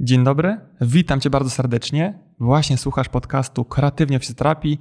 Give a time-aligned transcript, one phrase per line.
[0.00, 2.18] Dzień dobry, witam Cię bardzo serdecznie.
[2.40, 4.80] Właśnie słuchasz podcastu Kreatywnie w Fizjoterapii.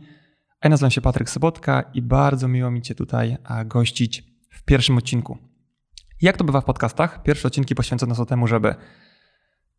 [0.63, 5.37] Ja nazywam się Patryk Sobotka i bardzo miło mi Cię tutaj gościć w pierwszym odcinku.
[6.21, 7.23] Jak to bywa w podcastach?
[7.23, 8.75] Pierwsze odcinki poświęcone są temu, żeby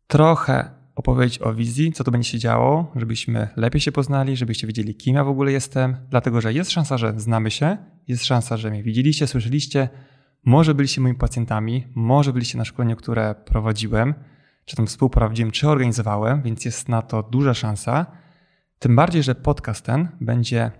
[0.07, 4.95] trochę opowiedzieć o wizji, co tu będzie się działo, żebyśmy lepiej się poznali, żebyście wiedzieli,
[4.95, 7.77] kim ja w ogóle jestem, dlatego że jest szansa, że znamy się,
[8.07, 9.89] jest szansa, że mnie widzieliście, słyszeliście,
[10.45, 14.13] może byliście moimi pacjentami, może byliście na szkoleniu, które prowadziłem,
[14.67, 18.05] czy tam współprowadziłem, czy organizowałem, więc jest na to duża szansa.
[18.79, 20.71] Tym bardziej, że podcast ten będzie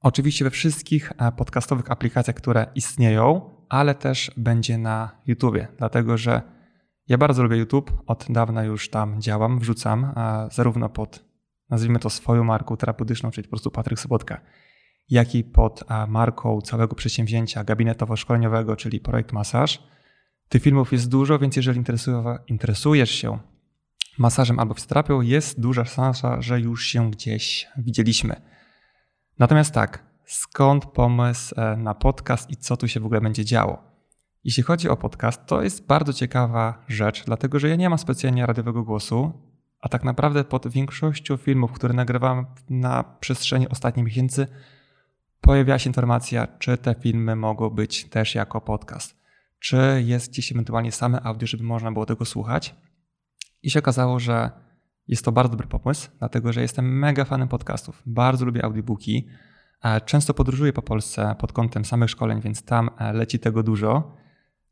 [0.00, 6.42] oczywiście we wszystkich e, podcastowych aplikacjach, które istnieją, ale też będzie na YouTubie, dlatego że
[7.08, 10.14] ja bardzo lubię YouTube, od dawna już tam działam, wrzucam,
[10.50, 11.24] zarówno pod,
[11.70, 14.40] nazwijmy to swoją marką terapeutyczną, czyli po prostu Patryk Sobotka,
[15.08, 19.82] jak i pod marką całego przedsięwzięcia gabinetowo-szkoleniowego, czyli Projekt Masaż.
[20.52, 21.82] Tych filmów jest dużo, więc jeżeli
[22.46, 23.38] interesujesz się
[24.18, 28.40] masażem albo fizjoterapią, jest duża szansa, że już się gdzieś widzieliśmy.
[29.38, 33.84] Natomiast tak, skąd pomysł e, na podcast i co tu się w ogóle będzie działo?
[34.44, 38.46] Jeśli chodzi o podcast, to jest bardzo ciekawa rzecz, dlatego że ja nie mam specjalnie
[38.46, 39.32] radiowego głosu,
[39.80, 44.46] a tak naprawdę pod większością filmów, które nagrywam na przestrzeni ostatnich miesięcy,
[45.40, 49.21] pojawiała się informacja, czy te filmy mogą być też jako podcast,
[49.62, 52.74] czy jest gdzieś ewentualnie same audio, żeby można było tego słuchać.
[53.62, 54.50] I się okazało, że
[55.08, 58.02] jest to bardzo dobry pomysł, dlatego że jestem mega fanem podcastów.
[58.06, 59.28] Bardzo lubię audiobooki.
[59.82, 64.16] E, często podróżuję po Polsce pod kątem samych szkoleń, więc tam e, leci tego dużo.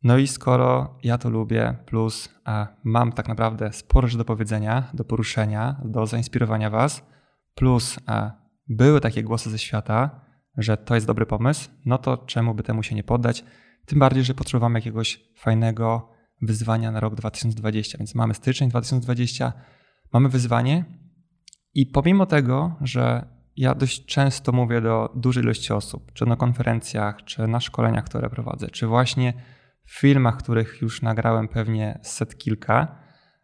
[0.02, 4.91] No i skoro ja to lubię, plus a mam tak naprawdę sporo rzeczy do powiedzenia,
[4.94, 7.06] do poruszenia, do zainspirowania Was,
[7.54, 7.98] plus
[8.69, 10.20] były takie głosy ze świata,
[10.56, 13.44] że to jest dobry pomysł, no to czemu by temu się nie poddać?
[13.86, 16.10] Tym bardziej, że potrzebujemy jakiegoś fajnego
[16.42, 17.98] wyzwania na rok 2020.
[17.98, 19.52] Więc mamy styczeń 2020,
[20.12, 20.84] mamy wyzwanie
[21.74, 27.24] i pomimo tego, że ja dość często mówię do dużej ilości osób, czy na konferencjach,
[27.24, 29.32] czy na szkoleniach, które prowadzę, czy właśnie
[29.84, 32.98] w filmach, których już nagrałem pewnie set kilka,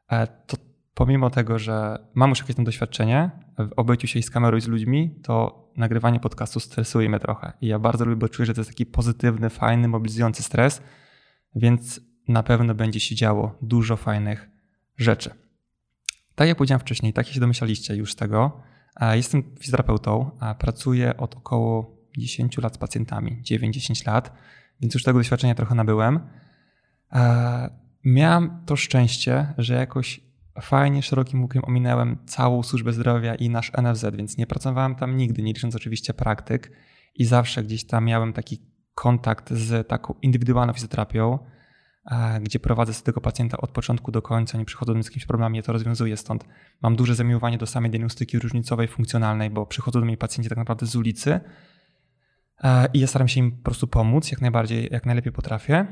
[0.09, 0.57] e, to
[0.97, 4.69] pomimo tego, że mam już jakieś tam doświadczenie w obyciu się z kamerą i z
[4.69, 7.53] ludźmi, to nagrywanie podcastu stresuje mnie trochę.
[7.61, 10.83] I ja bardzo lubię, bo czuję, że to jest taki pozytywny, fajny, mobilizujący stres,
[11.55, 14.51] więc na pewno będzie się działo dużo fajnych
[14.97, 15.31] rzeczy.
[16.35, 18.61] Tak jak powiedziałem wcześniej, tak jak się domyślaliście już z tego,
[19.13, 24.33] jestem fizjoterapeutą, a pracuję od około 10 lat z pacjentami, 9-10 lat
[24.81, 26.21] więc już tego doświadczenia trochę nabyłem.
[27.13, 27.71] E,
[28.05, 30.26] miałem to szczęście, że jakoś
[30.61, 35.43] fajnie, szerokim łukiem ominęłem całą służbę zdrowia i nasz NFZ, więc nie pracowałem tam nigdy,
[35.43, 36.73] nie licząc oczywiście praktyk
[37.15, 38.59] i zawsze gdzieś tam miałem taki
[38.95, 41.39] kontakt z taką indywidualną fizjoterapią,
[42.11, 45.55] e, gdzie prowadzę z tego pacjenta od początku do końca, nie przychodzą z jakimś problemem,
[45.55, 46.45] ja to rozwiązuję, stąd
[46.83, 50.87] mam duże zamiłowanie do samej diagnostyki różnicowej, funkcjonalnej, bo przychodzą do mnie pacjenci tak naprawdę
[50.87, 51.41] z ulicy,
[52.65, 55.87] E, i ja staram się im po prostu pomóc jak najbardziej, jak najlepiej potrafię.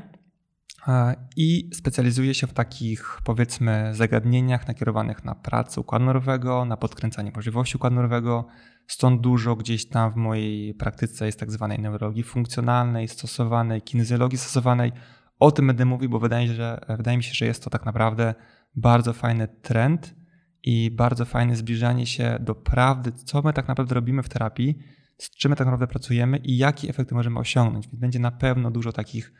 [1.35, 7.77] I specjalizuję się w takich, powiedzmy, zagadnieniach nakierowanych na pracę układu nerwowego, na podkręcanie możliwości
[7.77, 8.45] układu nerwowego.
[8.87, 14.91] Stąd dużo gdzieś tam w mojej praktyce jest tak zwanej neurologii funkcjonalnej, stosowanej, kinezjologii stosowanej.
[15.39, 18.35] O tym będę mówił, bo wydaje, że, wydaje mi się, że jest to tak naprawdę
[18.75, 20.15] bardzo fajny trend
[20.63, 24.79] i bardzo fajne zbliżanie się do prawdy, co my tak naprawdę robimy w terapii
[25.17, 27.87] z czym my tak naprawdę pracujemy i jakie efekty możemy osiągnąć.
[27.87, 29.33] Więc będzie na pewno dużo takich,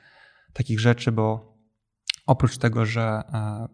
[0.56, 1.58] takich rzeczy, bo
[2.26, 3.68] oprócz tego, że e,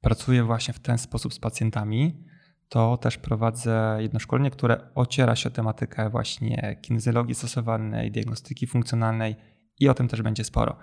[0.00, 2.24] pracuję właśnie w ten sposób z pacjentami,
[2.68, 9.36] to też prowadzę jedno szkolenie, które ociera się o tematykę właśnie kinezjologii stosowanej, diagnostyki funkcjonalnej
[9.80, 10.76] i o tym też będzie sporo.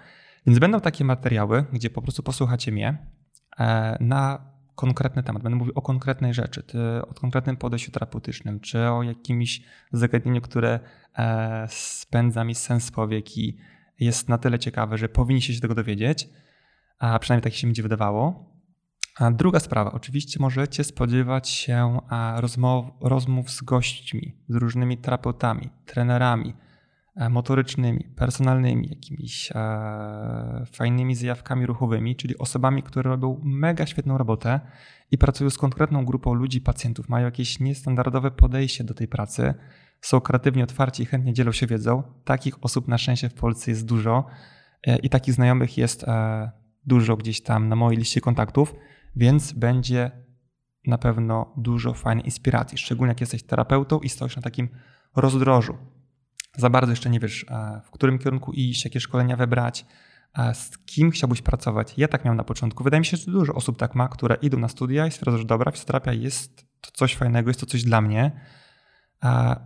[0.46, 2.98] Więc będą takie materiały, gdzie po prostu posłuchacie mnie
[3.60, 6.64] e, na konkretny temat, będę mówił o konkretnej rzeczy,
[7.10, 10.80] o konkretnym podejściu terapeutycznym, czy o jakimś zagadnieniu, które
[11.18, 13.58] e, spędza mi sens powiek i
[14.00, 16.30] jest na tyle ciekawe, że powinniście się tego dowiedzieć,
[17.00, 18.54] a przynajmniej tak się mi wydawało.
[19.20, 22.00] A druga sprawa, oczywiście możecie spodziewać się
[22.38, 26.54] rozmow, rozmów z gośćmi, z różnymi terapeutami, trenerami,
[27.18, 34.60] E, motorycznymi, personalnymi, jakimiś e, fajnymi zjawkami ruchowymi, czyli osobami, które robią mega świetną robotę
[35.12, 39.54] i pracują z konkretną grupą ludzi, pacjentów, mają jakieś niestandardowe podejście do tej pracy,
[40.02, 42.04] są kreatywnie otwarci i chętnie dzielą się wiedzą.
[42.24, 44.26] Takich osób na szczęście w Polsce jest dużo
[44.88, 46.52] e, i takich znajomych jest e,
[46.86, 48.76] dużo gdzieś tam na mojej liście kontaktów,
[49.16, 50.12] więc będzie
[50.88, 54.70] na pewno dużo fajnej inspiracji, szczególnie jak jesteś terapeutą i stoisz na takim
[55.16, 55.78] rozdrożu
[56.58, 59.86] za bardzo jeszcze nie wiesz, e, w którym kierunku iść, jakie szkolenia wybrać,
[60.54, 61.94] z kim chciałbyś pracować.
[61.98, 62.84] Ja tak miałem na początku.
[62.84, 65.46] Wydaje mi się, że dużo osób tak ma, które idą na studia i stwierdzają, że
[65.46, 68.32] dobra, fizjoterapia jest to coś fajnego, jest to coś dla mnie,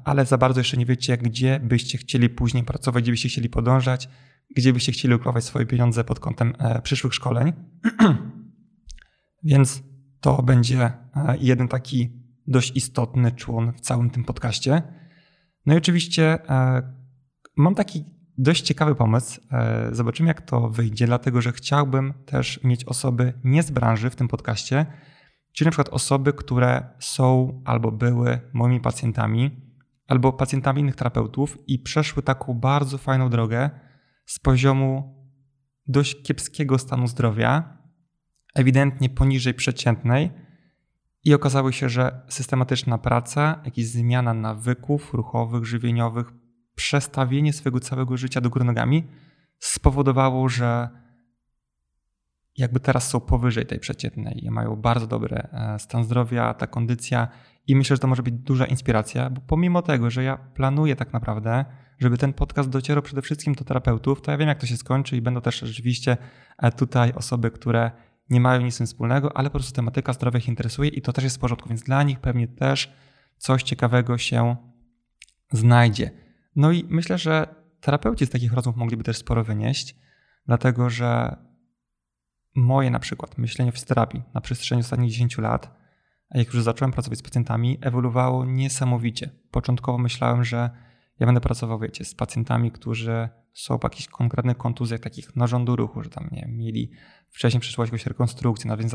[0.04, 4.10] ale za bardzo jeszcze nie wiecie, gdzie byście chcieli później pracować, gdzie byście chcieli podążać,
[4.56, 7.54] gdzie byście chcieli ukrywać swoje pieniądze pod kątem e, przyszłych szkoleń.
[9.44, 9.84] Więc
[10.22, 12.10] to będzie e, jeden taki
[12.48, 14.82] dość istotny człon w całym tym podcaście.
[15.66, 16.82] No i oczywiście e,
[17.58, 18.06] mam taki
[18.38, 19.42] dość ciekawy pomysł.
[19.92, 24.28] Zobaczymy, jak to wyjdzie, dlatego że chciałbym też mieć osoby nie z branży w tym
[24.28, 24.86] podcaście,
[25.54, 29.52] czyli na przykład osoby, które są albo były moimi pacjentami,
[30.08, 33.70] albo pacjentami innych terapeutów i przeszły taką bardzo fajną drogę
[34.26, 35.16] z poziomu
[35.88, 37.78] dość kiepskiego stanu zdrowia,
[38.56, 40.32] ewidentnie poniżej przeciętnej,
[41.24, 46.32] i okazało się, że systematyczna praca, jakaś zmiana nawyków ruchowych, żywieniowych,
[46.76, 49.08] przestawienie swojego całego życia do góry nogami
[49.60, 50.90] spowodowało, że
[52.58, 57.28] jakby teraz są powyżej tej przeciętnej mają bardzo dobry e, stan zdrowia, ta kondycja
[57.68, 61.14] i myślę, że to może być duża inspiracja, bo pomimo tego, że ja planuję tak
[61.14, 61.66] naprawdę,
[62.00, 65.18] żeby ten podcast docierał przede wszystkim do terapeutów, to ja wiem jak to się skończy
[65.18, 66.18] i będą też rzeczywiście
[66.58, 67.92] e, tutaj osoby, które
[68.30, 71.38] nie mają nic wspólnego, ale po prostu tematyka zdrowia ich interesuje i to też jest
[71.38, 72.94] w porządku, więc dla nich pewnie też
[73.38, 74.56] coś ciekawego się
[75.52, 76.12] znajdzie.
[76.56, 79.96] No i myślę, że terapeuci z takich rozmów mogliby też sporo wynieść,
[80.46, 81.38] dlatego że
[82.56, 85.82] moje na przykład myślenie w fizjoterapii na przestrzeni ostatnich 10 lat,
[86.34, 89.30] jak już zacząłem pracować z pacjentami, ewoluowało niesamowicie.
[89.52, 90.70] Początkowo myślałem, że
[91.20, 96.04] ja będę pracował, wiecie, z pacjentami, którzy są po jakichś konkretnych kontuzjach takich narządu ruchu,
[96.04, 96.92] że tam nie mieli
[97.30, 98.88] wcześniej przeszło jakąś rekonstrukcję, nawet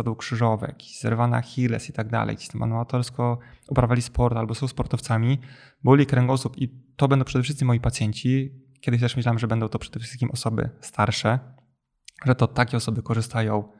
[0.63, 3.39] jakiś zerwany achilles i tak dalej, gdzieś tam amatorsko
[3.69, 5.39] uprawiali sport albo są sportowcami,
[5.85, 8.51] boli kręgosłup i to będą przede wszystkim moi pacjenci.
[8.81, 11.39] Kiedyś też myślałem, że będą to przede wszystkim osoby starsze,
[12.25, 13.73] że to takie osoby korzystają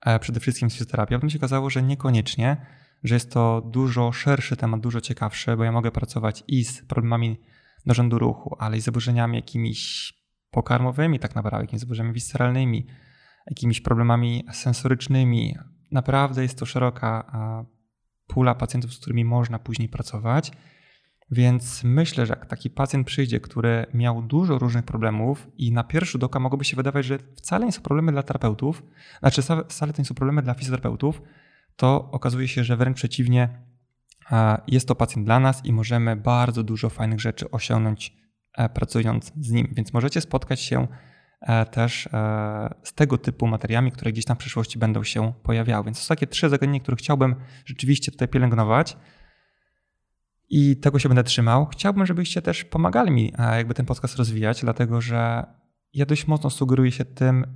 [0.00, 1.14] e, przede wszystkim z fizjoterapii.
[1.16, 2.66] A potem się okazało, że niekoniecznie,
[3.04, 7.40] że jest to dużo szerszy temat, dużo ciekawszy, bo ja mogę pracować i z problemami
[7.86, 10.12] narządu ruchu, ale i z zaburzeniami jakimiś
[10.50, 12.86] pokarmowymi, tak naprawdę, jakimiś zaburzeniami visceralnymi,
[13.46, 15.56] jakimiś problemami sensorycznymi.
[15.90, 17.32] Naprawdę jest to szeroka
[18.26, 20.52] pula pacjentów, z którymi można później pracować.
[21.30, 26.12] Więc myślę, że jak taki pacjent przyjdzie, który miał dużo różnych problemów i na pierwszy
[26.12, 28.82] rzut oka mogłoby się wydawać, że wcale nie są problemy dla terapeutów,
[29.20, 31.22] znaczy wcale to nie są problemy dla fizjoterapeutów,
[31.76, 33.48] to okazuje się, że wręcz przeciwnie,
[34.66, 38.16] jest to pacjent dla nas i możemy bardzo dużo fajnych rzeczy osiągnąć
[38.54, 39.68] e, pracując z nim.
[39.72, 40.86] Więc możecie spotkać się
[41.40, 45.84] e, też e, z tego typu materiałami, które gdzieś tam w przyszłości będą się pojawiały.
[45.84, 47.34] Więc to są takie trzy zagadnienia, które chciałbym
[47.64, 48.96] rzeczywiście tutaj pielęgnować
[50.54, 51.66] i tego się będę trzymał.
[51.66, 55.44] Chciałbym, żebyście też pomagali mi jakby ten podcast rozwijać, dlatego że
[55.92, 57.46] ja dość mocno sugeruję się tym,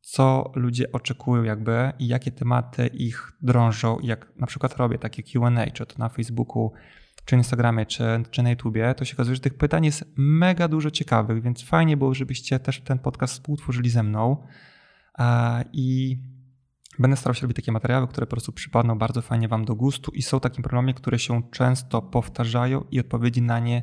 [0.00, 3.98] co ludzie oczekują jakby i jakie tematy ich drążą.
[4.02, 6.72] Jak na przykład robię takie Q&A, czy to na Facebooku,
[7.24, 10.90] czy Instagramie, czy, czy na YouTubie, to się okazuje, że tych pytań jest mega dużo
[10.90, 14.46] ciekawych, więc fajnie było, żebyście też ten podcast współtworzyli ze mną
[15.72, 16.18] i
[16.98, 20.10] będę starał się robić takie materiały, które po prostu przypadną bardzo fajnie Wam do gustu
[20.14, 23.82] i są takim problemem, które się często powtarzają i odpowiedzi na nie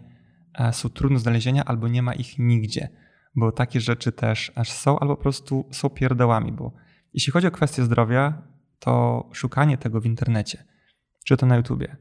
[0.53, 2.89] e, są trudne do znalezienia albo nie ma ich nigdzie
[3.35, 6.71] bo takie rzeczy też aż są, albo po prostu są pierdołami, bo
[7.13, 8.41] jeśli chodzi o kwestię zdrowia,
[8.79, 10.63] to szukanie tego w internecie,
[11.25, 11.97] czy to na YouTubie,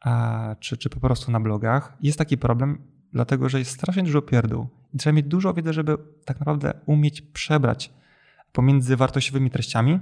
[0.00, 2.82] a, czy, czy po prostu na blogach, jest taki problem,
[3.12, 4.68] dlatego że jest strasznie dużo pierdół.
[4.94, 7.92] I trzeba mieć dużo wiedzy, żeby tak naprawdę umieć przebrać
[8.52, 10.00] pomiędzy wartościowymi treściami,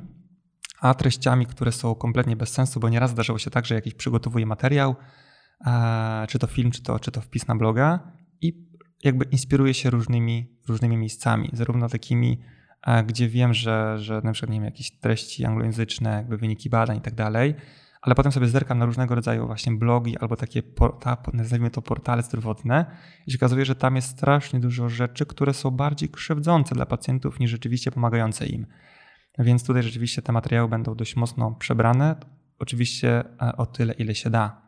[0.80, 4.47] a treściami, które są kompletnie bez sensu, bo nieraz zdarzało się tak, że jakiś przygotowuje
[4.47, 4.97] materiał,
[6.28, 8.66] czy to film, czy to, czy to wpis na bloga i
[9.04, 12.40] jakby inspiruję się różnymi, różnymi miejscami, zarówno takimi,
[13.06, 17.00] gdzie wiem, że, że na przykład nie wiem, jakieś treści anglojęzyczne, jakby wyniki badań i
[17.00, 17.54] tak dalej,
[18.02, 22.23] ale potem sobie zerkam na różnego rodzaju właśnie blogi albo takie, porta, nazwijmy to portale
[22.23, 22.87] zdrowotne
[23.26, 27.40] i się okazuje, że tam jest strasznie dużo rzeczy, które są bardziej krzywdzące dla pacjentów
[27.40, 28.66] niż rzeczywiście pomagające im.
[29.38, 32.16] Więc tutaj rzeczywiście te materiały będą dość mocno przebrane,
[32.59, 34.66] oczywiście e, o tyle, ile się da.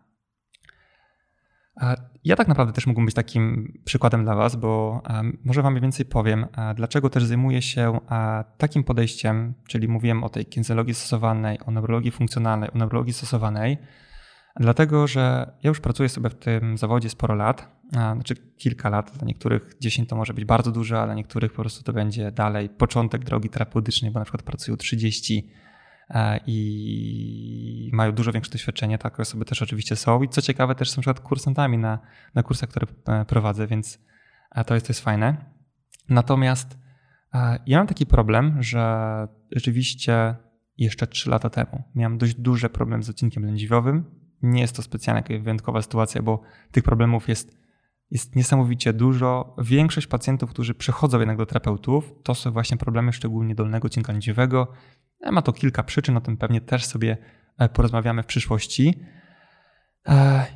[2.25, 5.03] Ja tak naprawdę też mógłbym być takim przykładem dla Was, bo
[5.45, 8.01] może Wam więcej powiem, dlaczego też zajmuję się
[8.59, 13.79] takim podejściem, czyli mówiłem o tej kinezologii stosowanej, o neurologii funkcjonalnej, o neurologii stosowanej,
[14.61, 19.27] dlatego że ja już pracuję sobie w tym zawodzie sporo lat, znaczy kilka lat, dla
[19.27, 22.69] niektórych 10 to może być bardzo dużo, a dla niektórych po prostu to będzie dalej
[22.69, 25.51] początek drogi terapeutycznej, bo na przykład pracują 30
[26.11, 28.99] E, i mają dużo większe doświadczenie.
[28.99, 30.23] Takie osoby też oczywiście są.
[30.23, 31.99] I co ciekawe, też są na przykład kursantami na,
[32.35, 33.99] na kursach, które e, prowadzę, więc
[34.55, 35.37] e, to jest, to jest fajne.
[36.09, 36.79] Natomiast
[37.67, 40.37] Ja mam taki problem, że rzeczywiście
[40.79, 44.05] jeszcze 3 lata temu miałem dość duży problem z odcinkiem lędźwiowym.
[44.43, 46.41] Nie jest to specjalnie jakaś wyjątkowa sytuacja, bo
[46.73, 47.59] tych problemów jest,
[48.11, 49.57] jest niesamowicie dużo.
[49.59, 54.73] Większość pacjentów, którzy przychodzą jednak do terapeutów, to są właśnie problemy szczególnie dolnego odcinka lędźwiowego.
[55.33, 57.17] Ma to kilka przyczyn, o tym pewnie też sobie
[57.59, 58.99] e, porozmawiamy w przyszłości.
[60.09, 60.47] E,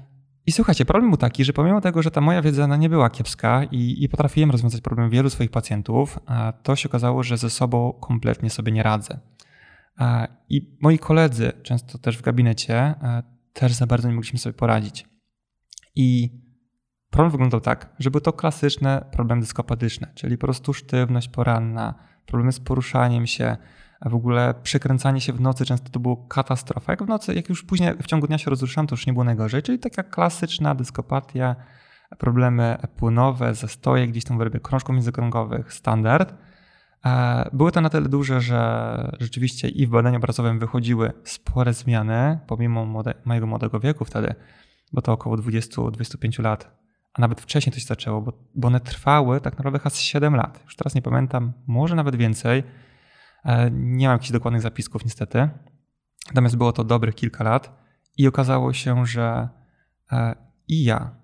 [0.46, 3.64] I słuchajcie, problem był taki, że pomimo tego, że ta moja wiedza nie była kiepska
[3.64, 6.18] i, i potrafiłem rozwiązać problem wielu swoich pacjentów,
[6.62, 9.18] to się okazało, że ze sobą kompletnie sobie nie radzę.
[10.48, 12.94] I moi koledzy, często też w gabinecie,
[13.52, 15.08] też za bardzo nie mogliśmy sobie poradzić.
[15.94, 16.30] I
[17.10, 21.94] problem wyglądał tak, że były to klasyczne problemy dyskopatyczne, czyli po prostu sztywność poranna,
[22.26, 23.56] problemy z poruszaniem się,
[24.00, 26.92] a w ogóle przekręcanie się w nocy często to było katastrofa.
[26.92, 29.24] Jak w nocy, jak już później w ciągu dnia się rozruszałem, to już nie było
[29.24, 31.56] najgorzej, czyli taka klasyczna dyskopatia,
[32.18, 36.34] problemy płynowe, zastoje gdzieś tam w rybie krążków międzykrągowych, standard.
[37.06, 42.38] E, były to na tyle duże, że rzeczywiście i w badaniu obrazowym wychodziły spore zmiany,
[42.46, 44.34] pomimo młode, mojego młodego wieku wtedy,
[44.92, 46.82] bo to około 20-25 lat,
[47.14, 50.60] a nawet wcześniej to się zaczęło, bo, bo one trwały tak naprawdę chyba 7 lat.
[50.64, 52.62] Już teraz nie pamiętam, może nawet więcej.
[53.44, 55.48] E, nie mam jakichś dokładnych zapisków niestety.
[56.28, 57.82] Natomiast było to dobrych kilka lat
[58.16, 59.48] i okazało się, że
[60.12, 60.34] e,
[60.68, 61.16] i ja,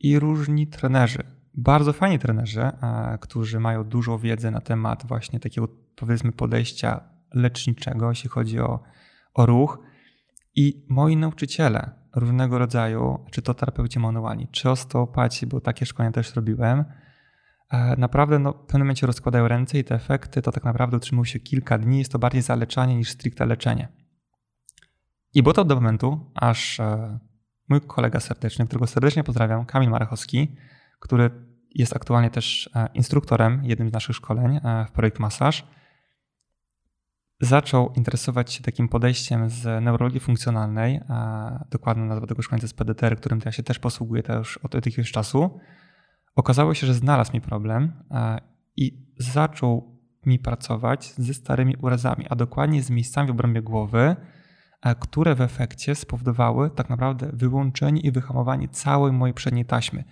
[0.00, 2.70] i różni trenerzy, bardzo fajni trenerzy,
[3.20, 7.00] którzy mają dużo wiedzy na temat właśnie takiego powiedzmy podejścia
[7.34, 8.82] leczniczego, jeśli chodzi o,
[9.34, 9.78] o ruch.
[10.54, 16.36] I moi nauczyciele różnego rodzaju, czy to terapeuci manualni, czy osteopaci, bo takie szkolenia też
[16.36, 16.84] robiłem,
[17.70, 21.24] e, naprawdę no, w pewnym momencie rozkładają ręce i te efekty to tak naprawdę utrzymują
[21.24, 21.98] się kilka dni.
[21.98, 23.88] Jest to bardziej zaleczanie niż stricte leczenie.
[25.34, 27.18] I było to do momentu, aż e,
[27.68, 30.56] mój kolega serdeczny, którego serdecznie pozdrawiam, Kamil Marachowski,
[31.00, 35.66] który jest aktualnie też e, instruktorem jednym z naszych szkoleń e, w projekt Masaż.
[37.40, 41.00] Zaczął interesować się takim podejściem z neurologii funkcjonalnej,
[41.70, 45.60] dokładna nazwa tego szkolenia jest PDTR, którym ja się też posługuję też od jakiegoś czasu.
[46.34, 48.40] Okazało się, że znalazł mi problem e,
[48.76, 54.16] i zaczął mi pracować ze starymi urazami, a dokładnie z miejscami w obrębie głowy,
[55.00, 60.04] które w efekcie spowodowały tak naprawdę wyłączenie i wyhamowanie całej mojej przedniej taśmy.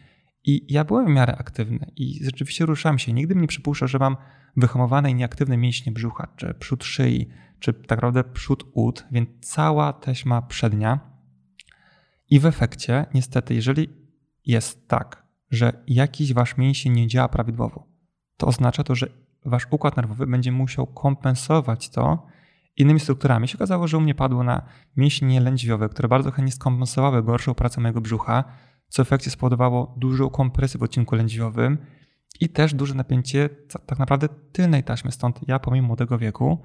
[0.47, 3.13] I ja byłem w miarę aktywny i rzeczywiście ruszałem się.
[3.13, 4.17] Nigdy mi nie przypuszczał, że mam
[4.57, 9.93] wyhamowane i nieaktywne mięśnie brzucha, czy przód szyi, czy tak naprawdę przód ud, więc cała
[9.93, 11.01] teśma przednia.
[12.31, 13.89] I w efekcie, niestety, jeżeli
[14.47, 17.87] jest tak, że jakiś wasz mięsień nie działa prawidłowo,
[18.37, 19.07] to oznacza to, że
[19.45, 22.27] wasz układ nerwowy będzie musiał kompensować to
[22.77, 23.49] innymi strukturami.
[23.49, 24.63] Się okazało, że u mnie padło na
[24.97, 28.45] mięśnie lędźwiowe, które bardzo chętnie skompensowały gorszą pracę mojego brzucha,
[28.89, 31.79] co w efekcie spowodowało dużą kompresję w odcinku lędźwiowym
[32.41, 33.49] i też duże napięcie
[33.87, 35.13] tak naprawdę tylnej taśmy.
[35.13, 36.63] Stąd ja pomimo młodego wieku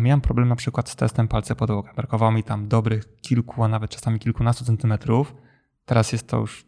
[0.00, 1.92] miałem problem na przykład z testem palce podłoga.
[1.94, 5.34] Brakowało mi tam dobrych kilku, a nawet czasami kilkunastu centymetrów.
[5.84, 6.66] Teraz jest to już,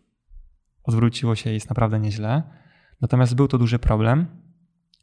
[0.85, 2.43] odwróciło się i jest naprawdę nieźle.
[3.01, 4.27] Natomiast był to duży problem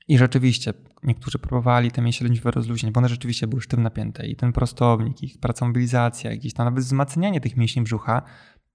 [0.07, 4.35] i rzeczywiście niektórzy próbowali te mięśnie lędźwiowe rozluźnić, bo one rzeczywiście były sztywno napięte i
[4.35, 8.21] ten prostownik, ich praca mobilizacja, jakieś tam nawet wzmacnianie tych mięśni brzucha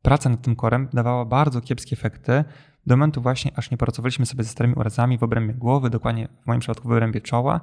[0.03, 2.45] praca nad tym korem dawała bardzo kiepskie efekty
[2.87, 6.47] do momentu właśnie, aż nie pracowaliśmy sobie ze starymi urazami w obrębie głowy, dokładnie w
[6.47, 7.61] moim przypadku w obrębie czoła,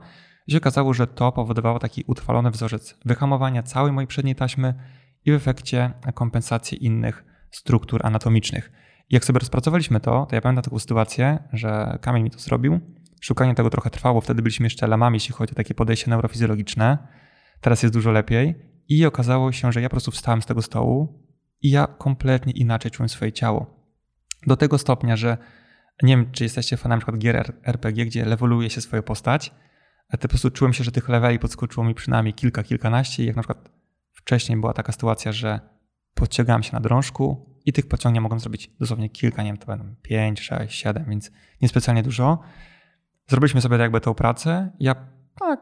[0.50, 4.74] się okazało, że to powodowało taki utrwalony wzorzec wyhamowania całej mojej przedniej taśmy
[5.26, 8.72] i w efekcie kompensację innych struktur anatomicznych.
[9.10, 12.80] I jak sobie rozpracowaliśmy to, to ja pamiętam taką sytuację, że Kamil mi to zrobił.
[13.22, 16.98] Szukanie tego trochę trwało, wtedy byliśmy jeszcze lamami, jeśli chodzi o takie podejście neurofizjologiczne.
[17.62, 18.56] Teraz jest dużo lepiej.
[18.88, 21.29] I okazało się, że ja po prostu wstałem z tego stołu,
[21.62, 23.66] i ja kompletnie inaczej czułem swoje ciało.
[24.48, 25.38] Do tego stopnia, że
[26.04, 29.54] nie wiem, czy jesteście fanami na przykład gier RPG, gdzie leveluje się swoją postać,
[30.10, 33.42] a po prostu czułem się, że tych leveli podskoczyło mi przynajmniej kilka, kilkanaście jak na
[33.42, 33.70] przykład
[34.14, 35.60] wcześniej była taka sytuacja, że
[36.14, 39.96] podciągałem się na drążku i tych pociągnięć mogłem zrobić dosłownie kilka, nie wiem, to będą
[40.02, 42.40] 5, 6, 7, więc niespecjalnie dużo.
[43.28, 44.72] Zrobiliśmy sobie jakby tą pracę.
[44.80, 44.96] Ja
[45.40, 45.60] tak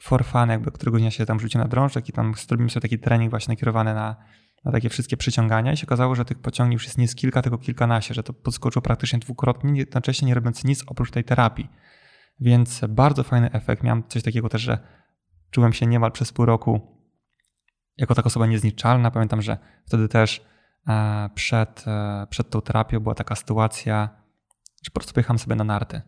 [0.00, 2.98] for fun, jakby którego dnia się tam rzuciłem na drążek i tam zrobimy sobie taki
[2.98, 4.16] trening właśnie nakierowany na
[4.66, 7.42] na takie wszystkie przyciągania i się okazało, że tych pociągnięć już jest nie z kilka,
[7.42, 11.68] tylko kilkanaście, że to podskoczyło praktycznie dwukrotnie, jednocześnie nie robiąc nic oprócz tej terapii.
[12.40, 13.82] Więc bardzo fajny efekt.
[13.82, 14.78] Miałem coś takiego też, że
[15.50, 16.80] czułem się niemal przez pół roku
[17.96, 19.10] jako taka osoba niezniszczalna.
[19.10, 20.44] Pamiętam, że wtedy też
[20.88, 24.08] e, przed, e, przed tą terapią była taka sytuacja,
[24.84, 26.02] że po prostu pojechałem sobie na narty.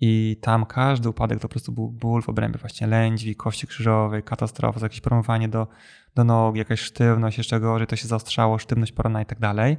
[0.00, 4.22] I tam każdy upadek to po prostu był ból w obrębie właśnie lędźwi, kości krzyżowej,
[4.22, 5.68] katastrofa, jakieś promowanie do,
[6.14, 9.76] do nogi, jakaś sztywność, jeszcze gorzej to się zaostrzało, sztywność porana i tak dalej.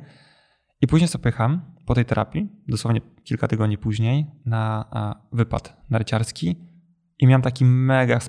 [0.81, 1.31] I później sobie
[1.85, 4.85] po tej terapii, dosłownie kilka tygodni później, na
[5.31, 6.55] wypad narciarski.
[7.19, 8.19] I miałem taki mega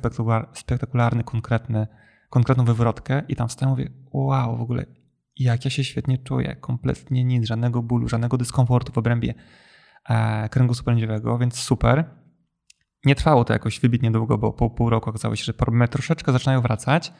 [0.54, 1.86] spektakularny, konkretny,
[2.30, 3.22] konkretną wywrotkę.
[3.28, 4.86] I tam wstałem mówię, wow, w ogóle
[5.36, 9.34] jak ja się świetnie czuję, kompletnie nic, żadnego bólu, żadnego dyskomfortu w obrębie
[10.50, 12.04] kręgosłupa lędźwiowego, więc super.
[13.04, 16.32] Nie trwało to jakoś wybitnie długo, bo po pół roku okazało się, że problemy troszeczkę
[16.32, 17.12] zaczynają wracać.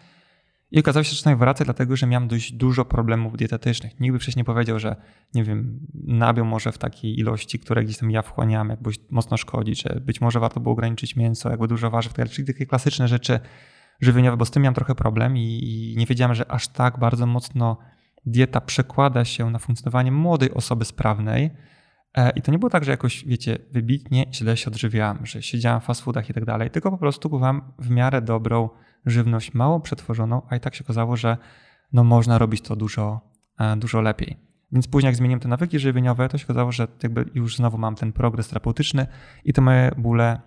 [0.71, 4.01] I okazało się, że zaczynają wracać, dlatego że miałem dość dużo problemów dietetycznych.
[4.01, 4.97] Nikt by wcześniej powiedział, że
[5.35, 9.75] nie wiem, nabiał może w takiej ilości, które gdzieś tam ja wchłaniam, jakby mocno szkodzi,
[9.75, 13.41] że być może warto było ograniczyć mięso, jakby dużo warzyw, tak czyli takie klasyczne rzeczy
[14.01, 17.27] żywieniowe, bo z tym miałem trochę problem i, i nie wiedziałem, że aż tak bardzo
[17.27, 17.79] mocno
[18.27, 21.51] dieta przekłada się na funkcjonowanie młodej osoby sprawnej.
[22.17, 25.81] E, I to nie było tak, że jakoś, wiecie, wybitnie źle się odżywiałem, że siedziałem
[25.81, 28.69] w fast foodach i tak dalej, tylko po prostu kupowałem w miarę dobrą
[29.07, 31.37] żywność, mało przetworzoną, a i tak się okazało, że
[31.93, 33.21] no można robić to dużo,
[33.59, 34.37] e, dużo lepiej.
[34.73, 37.95] Więc później jak zmieniłem te nawyki żywieniowe, to się okazało, że jakby już znowu mam
[37.95, 39.07] ten progres terapeutyczny
[39.45, 40.41] i te moje bóle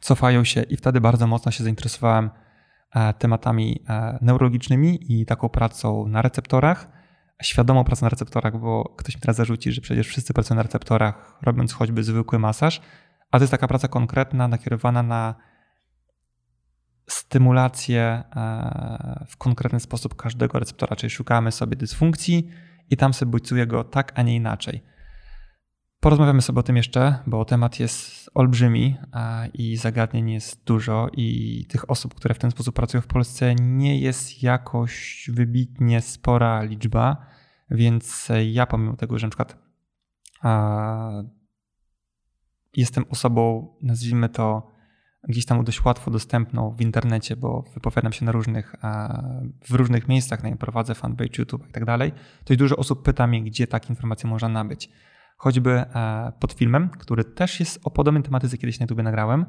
[0.00, 2.30] cofają się i wtedy bardzo mocno się zainteresowałem
[2.94, 3.82] e, tematami
[4.20, 6.95] neurologicznymi i taką pracą na receptorach,
[7.42, 11.38] świadomą pracę na receptorach, bo ktoś mi teraz zarzuci, że przecież wszyscy pracują na receptorach,
[11.42, 12.80] robiąc choćby zwykły masaż,
[13.30, 15.34] a to jest taka praca konkretna, nakierowana na
[17.08, 18.02] stymulację
[18.36, 22.48] e, w konkretny sposób każdego receptora, czyli szukamy sobie dysfunkcji
[22.90, 24.82] i tam sobie bodźcuje go tak, a nie inaczej.
[26.00, 28.96] Porozmawiamy sobie o tym jeszcze, bo temat jest olbrzymi
[29.54, 34.00] i zagadnień jest dużo, i tych osób, które w ten sposób pracują w Polsce, nie
[34.00, 37.26] jest jakoś wybitnie spora liczba,
[37.70, 39.58] więc ja pomimo tego, że na przykład
[42.76, 44.72] jestem osobą, nazwijmy to,
[45.28, 48.74] gdzieś tam dość łatwo dostępną w internecie, bo wypowiadam się na różnych,
[49.64, 52.12] w różnych miejscach, na prowadzę fanpage YouTube i tak dalej,
[52.44, 54.90] to dużo osób pyta mnie, gdzie takie informacje można nabyć
[55.36, 59.46] choćby e, pod filmem, który też jest o podobnej tematyce, kiedyś na YouTube nagrałem,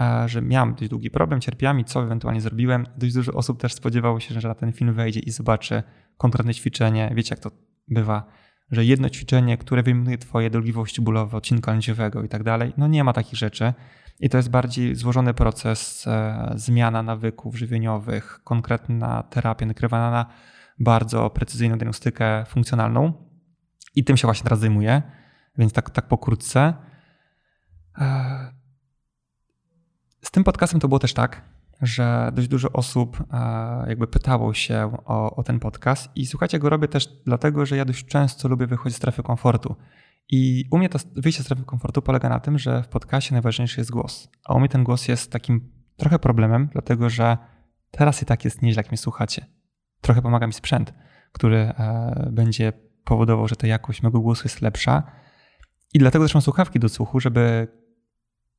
[0.00, 2.86] e, że miałem dość długi problem, cierpiałem co ewentualnie zrobiłem.
[2.96, 5.82] Dość dużo osób też spodziewało się, że na ten film wejdzie i zobaczy
[6.16, 7.12] konkretne ćwiczenie.
[7.14, 7.50] Wiecie, jak to
[7.88, 8.24] bywa,
[8.70, 13.04] że jedno ćwiczenie, które wyjmuje twoje dolegliwości bólowe, odcinka lędźwiowego i tak dalej, no nie
[13.04, 13.72] ma takich rzeczy.
[14.20, 20.26] I to jest bardziej złożony proces, e, zmiana nawyków żywieniowych, konkretna terapia nakrywana na
[20.78, 23.12] bardzo precyzyjną diagnostykę funkcjonalną.
[23.94, 25.02] I tym się właśnie teraz zajmuję.
[25.58, 26.74] Więc tak, tak pokrótce.
[27.98, 28.52] E,
[30.22, 31.42] z tym podcastem to było też tak,
[31.82, 36.68] że dość dużo osób e, jakby pytało się o, o ten podcast i słuchajcie, go
[36.68, 39.76] robię też dlatego, że ja dość często lubię wychodzić z strefy komfortu.
[40.28, 43.80] I u mnie to wyjście z strefy komfortu polega na tym, że w podcastie najważniejszy
[43.80, 44.28] jest głos.
[44.44, 47.38] A u mnie ten głos jest takim trochę problemem, dlatego że
[47.90, 49.46] teraz i tak jest nieźle, jak mnie słuchacie.
[50.00, 50.94] Trochę pomaga mi sprzęt,
[51.32, 52.72] który e, będzie
[53.04, 55.02] powodował, że ta jakość mego głosu jest lepsza.
[55.94, 57.68] I dlatego też mam słuchawki do słuchu, żeby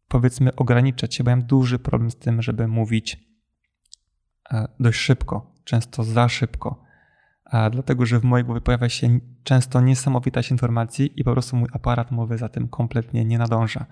[0.08, 3.20] powiedzmy ograniczać się, bo ja mam duży problem z tym, żeby mówić
[4.52, 6.86] e, dość szybko, często za szybko.
[7.72, 12.12] Dlatego, że w mojej głowie pojawia się często niesamowita informacji i po prostu mój aparat
[12.12, 13.86] mowy za tym kompletnie nie nadąża.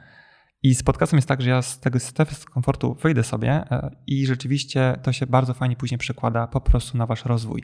[0.63, 4.25] I z podcastem jest tak, że ja z tego strefy komfortu wyjdę sobie e, i
[4.25, 7.63] rzeczywiście to się bardzo fajnie później przekłada po prostu na wasz rozwój.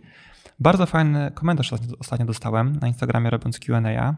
[0.59, 4.15] Bardzo fajny komentarz ostatnio dostałem na Instagramie robiąc Q&A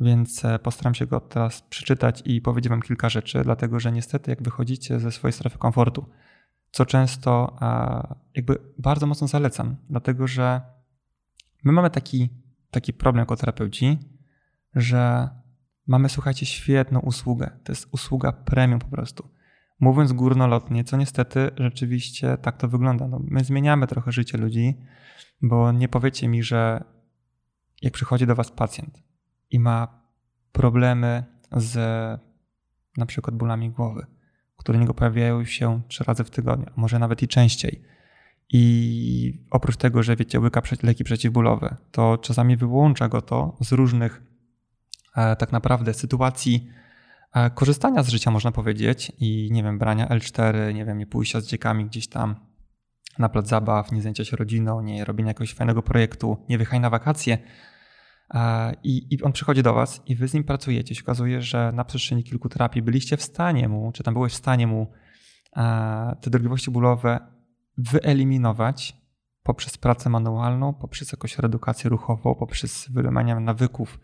[0.00, 4.30] więc e, postaram się go teraz przeczytać i powiedzieć Wam kilka rzeczy, dlatego że niestety,
[4.30, 6.06] jak wychodzicie ze swojej strefy komfortu,
[6.70, 7.56] co często
[8.34, 10.60] jakby bardzo mocno zalecam, dlatego że
[11.64, 12.28] my mamy taki,
[12.70, 13.98] taki problem jako terapeuci,
[14.74, 15.28] że
[15.86, 17.50] mamy, słuchajcie, świetną usługę.
[17.64, 19.28] To jest usługa premium po prostu.
[19.80, 23.08] Mówiąc górnolotnie, co niestety rzeczywiście tak to wygląda.
[23.08, 24.76] No, my zmieniamy trochę życie ludzi,
[25.42, 26.84] bo nie powiecie mi, że
[27.82, 29.02] jak przychodzi do Was pacjent,
[29.52, 30.02] i ma
[30.52, 31.24] problemy
[31.56, 31.76] z
[32.96, 34.06] na przykład bólami głowy,
[34.56, 37.82] które niego pojawiają się trzy razy w tygodniu, a może nawet i częściej.
[38.48, 44.22] I oprócz tego, że wiecie, łyka leki przeciwbólowe, to czasami wyłącza go to z różnych
[45.16, 46.68] e, tak naprawdę sytuacji
[47.34, 51.40] e, korzystania z życia, można powiedzieć, i nie wiem, brania L4, nie wiem, nie pójścia
[51.40, 52.36] z dziekami gdzieś tam
[53.18, 56.90] na plac zabaw, nie zajęcia się rodziną, nie robienia jakiegoś fajnego projektu, nie wychaj na
[56.90, 57.38] wakacje,
[58.82, 60.94] i, I, on przychodzi do Was i Wy z nim pracujecie.
[60.94, 64.36] Się okazuje, że na przestrzeni kilku terapii byliście w stanie mu, czy tam byłeś w
[64.36, 64.92] stanie mu
[66.20, 67.20] te dolegliwości bólowe
[67.78, 68.96] wyeliminować
[69.42, 74.00] poprzez pracę manualną, poprzez jakąś redukację ruchową, poprzez wylemanie nawyków,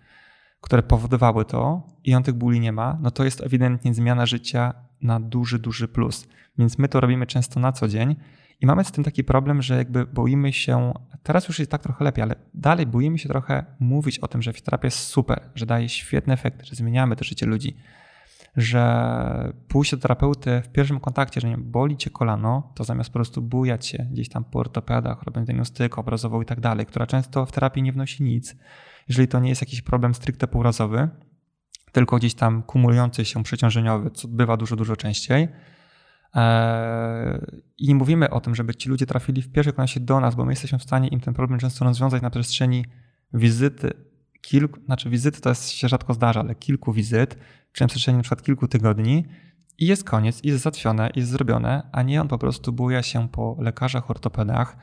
[0.60, 4.74] które powodowały to i on tych bóli nie ma, no to jest ewidentnie zmiana życia
[5.02, 6.28] na duży, duży plus.
[6.58, 8.16] Więc my to robimy często na co dzień
[8.60, 10.92] i mamy z tym taki problem, że jakby boimy się,
[11.22, 14.52] teraz już jest tak trochę lepiej, ale dalej boimy się trochę mówić o tym, że
[14.52, 17.76] fizjoterapia jest super, że daje świetne efekty, że zmieniamy to życie ludzi,
[18.56, 23.14] że pójście do terapeuty w pierwszym kontakcie, że nie boli cię kolano, to zamiast po
[23.14, 27.46] prostu bujać się gdzieś tam po ortopedach, robiąc diagnostykę obrazową i tak dalej, która często
[27.46, 28.56] w terapii nie wnosi nic,
[29.08, 31.08] jeżeli to nie jest jakiś problem stricte półrazowy,
[31.92, 35.48] tylko gdzieś tam kumulujący się przeciążeniowy, co bywa dużo, dużo częściej.
[36.34, 40.34] Eee, I nie mówimy o tym, żeby ci ludzie trafili w pierwszej kolejności do nas,
[40.34, 42.84] bo my jesteśmy w stanie im ten problem często rozwiązać na przestrzeni
[43.32, 43.90] wizyty,
[44.40, 47.38] kilku, znaczy wizyty to jest, się rzadko zdarza, ale kilku wizyt,
[47.72, 49.24] czy na przestrzeni na przykład kilku tygodni
[49.78, 53.28] i jest koniec, i jest załatwione, jest zrobione, a nie on po prostu buja się
[53.28, 54.76] po lekarzach, ortopedach,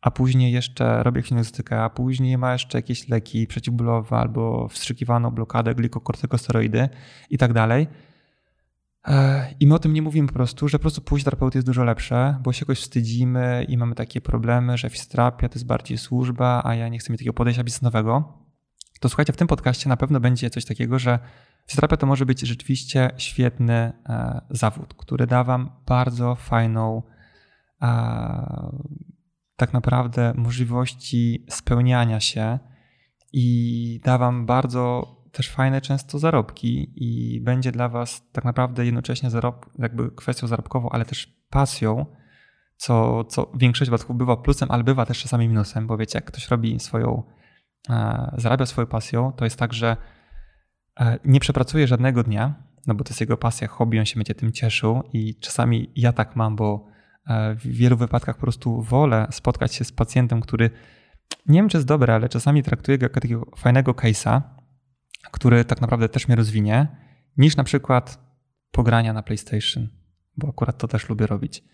[0.00, 5.74] a później jeszcze robi diagnostykę, a później ma jeszcze jakieś leki przeciwbólowe albo wstrzykiwaną blokadę,
[5.74, 6.88] glikokortykosteroidy
[7.30, 7.86] i tak dalej.
[9.06, 11.58] E, I my o tym nie mówimy po prostu, że po prostu pójść do terapeuty
[11.58, 15.66] jest dużo lepsze, bo się jakoś wstydzimy i mamy takie problemy, że fizjoterapia to jest
[15.66, 18.38] bardziej służba, a ja nie chcę mieć takiego podejścia biznesowego.
[19.00, 21.18] To słuchajcie, w tym podcaście na pewno będzie coś takiego, że
[21.66, 23.74] fizjoterapia to może być rzeczywiście świetny
[24.08, 27.02] e, zawód, który da wam bardzo fajną
[29.56, 32.58] tak naprawdę możliwości spełniania się
[33.32, 39.30] i da wam bardzo też fajne często zarobki i będzie dla was tak naprawdę jednocześnie
[39.30, 42.06] zarob, jakby kwestią zarobkową, ale też pasją,
[42.76, 46.24] co, co w większości przypadków bywa plusem, ale bywa też czasami minusem, bo wiecie, jak
[46.24, 47.22] ktoś robi swoją,
[47.90, 49.96] e, zarabia swoją pasją, to jest tak, że
[51.00, 52.54] e, nie przepracuje żadnego dnia,
[52.86, 56.12] no bo to jest jego pasja, hobby, on się będzie tym cieszył i czasami ja
[56.12, 56.88] tak mam, bo
[57.28, 60.70] E, w wielu wypadkach po prostu wolę spotkać się z pacjentem, który
[61.46, 64.40] nie wiem, czy jest dobry, ale czasami traktuję go jako takiego fajnego case'a,
[65.30, 66.86] który tak naprawdę też mnie rozwinie,
[67.36, 68.28] niż na przykład
[68.70, 69.88] pogrania na PlayStation,
[70.36, 71.64] bo akurat to też lubię robić.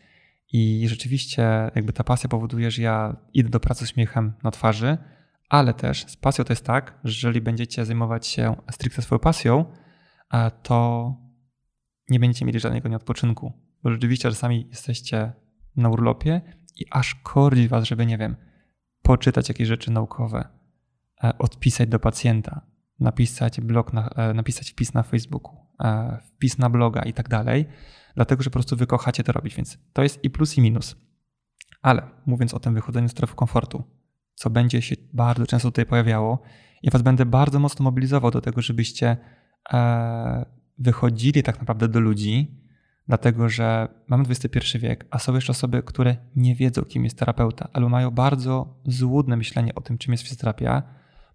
[0.52, 4.98] I rzeczywiście jakby ta pasja powoduje, że ja idę do pracy z śmiechem na twarzy,
[5.48, 9.64] ale też z pasją to jest tak, że jeżeli będziecie zajmować się stricte swoją pasją,
[10.62, 11.08] to
[12.08, 13.52] nie będziecie mieli żadnego nieodpoczynku,
[13.82, 15.32] bo rzeczywiście czasami jesteście
[15.76, 16.40] na urlopie
[16.76, 18.36] i aż kordzi was, żeby, nie wiem,
[19.02, 20.48] poczytać jakieś rzeczy naukowe,
[21.24, 22.66] e, odpisać do pacjenta,
[23.00, 27.66] napisać blog, na, e, napisać wpis na Facebooku, e, wpis na bloga i tak dalej,
[28.14, 30.96] dlatego, że po prostu wy kochacie to robić, więc to jest i plus i minus.
[31.82, 33.84] Ale mówiąc o tym wychodzeniu z strefy komfortu,
[34.34, 36.42] co będzie się bardzo często tutaj pojawiało,
[36.82, 39.16] ja was będę bardzo mocno mobilizował do tego, żebyście
[40.78, 42.60] wychodzili tak naprawdę do ludzi,
[43.08, 47.68] dlatego że mamy XXI wiek, a są jeszcze osoby, które nie wiedzą, kim jest terapeuta,
[47.72, 50.82] albo mają bardzo złudne myślenie o tym, czym jest fizjoterapia,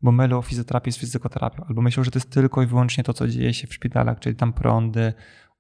[0.02, 3.28] bo mylą fizjoterapię z fizykoterapią, albo myślą, że to jest tylko i wyłącznie to, co
[3.28, 5.14] dzieje się w szpitalach, czyli tam prądy,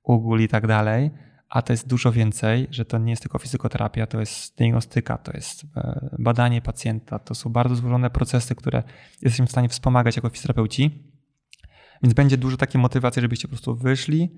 [0.03, 1.11] ugól i tak dalej,
[1.49, 5.31] a to jest dużo więcej, że to nie jest tylko fizykoterapia, to jest diagnostyka, to
[5.31, 8.83] jest e, badanie pacjenta, to są bardzo złożone procesy, które
[9.21, 11.03] jesteśmy w stanie wspomagać jako fizjoterapeuci.
[12.03, 14.29] Więc będzie dużo takiej motywacji, żebyście po prostu wyszli,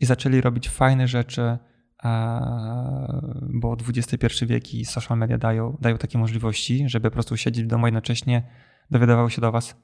[0.00, 1.58] i zaczęli robić fajne rzeczy,
[3.40, 7.68] bo XXI wiek i social media dają, dają takie możliwości, żeby po prostu siedzieć w
[7.68, 8.42] domu jednocześnie
[8.90, 9.76] dowiadywały się do Was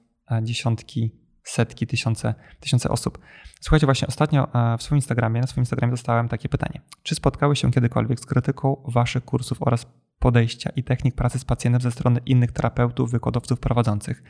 [0.42, 1.10] dziesiątki,
[1.42, 3.18] setki, tysiące, tysiące osób.
[3.60, 6.80] Słuchajcie, właśnie ostatnio w swoim Instagramie, na swoim Instagramie dostałem takie pytanie.
[7.02, 9.86] Czy spotkały się kiedykolwiek z krytyką Waszych kursów oraz
[10.18, 14.22] podejścia i technik pracy z pacjentem ze strony innych terapeutów, wykładowców prowadzących?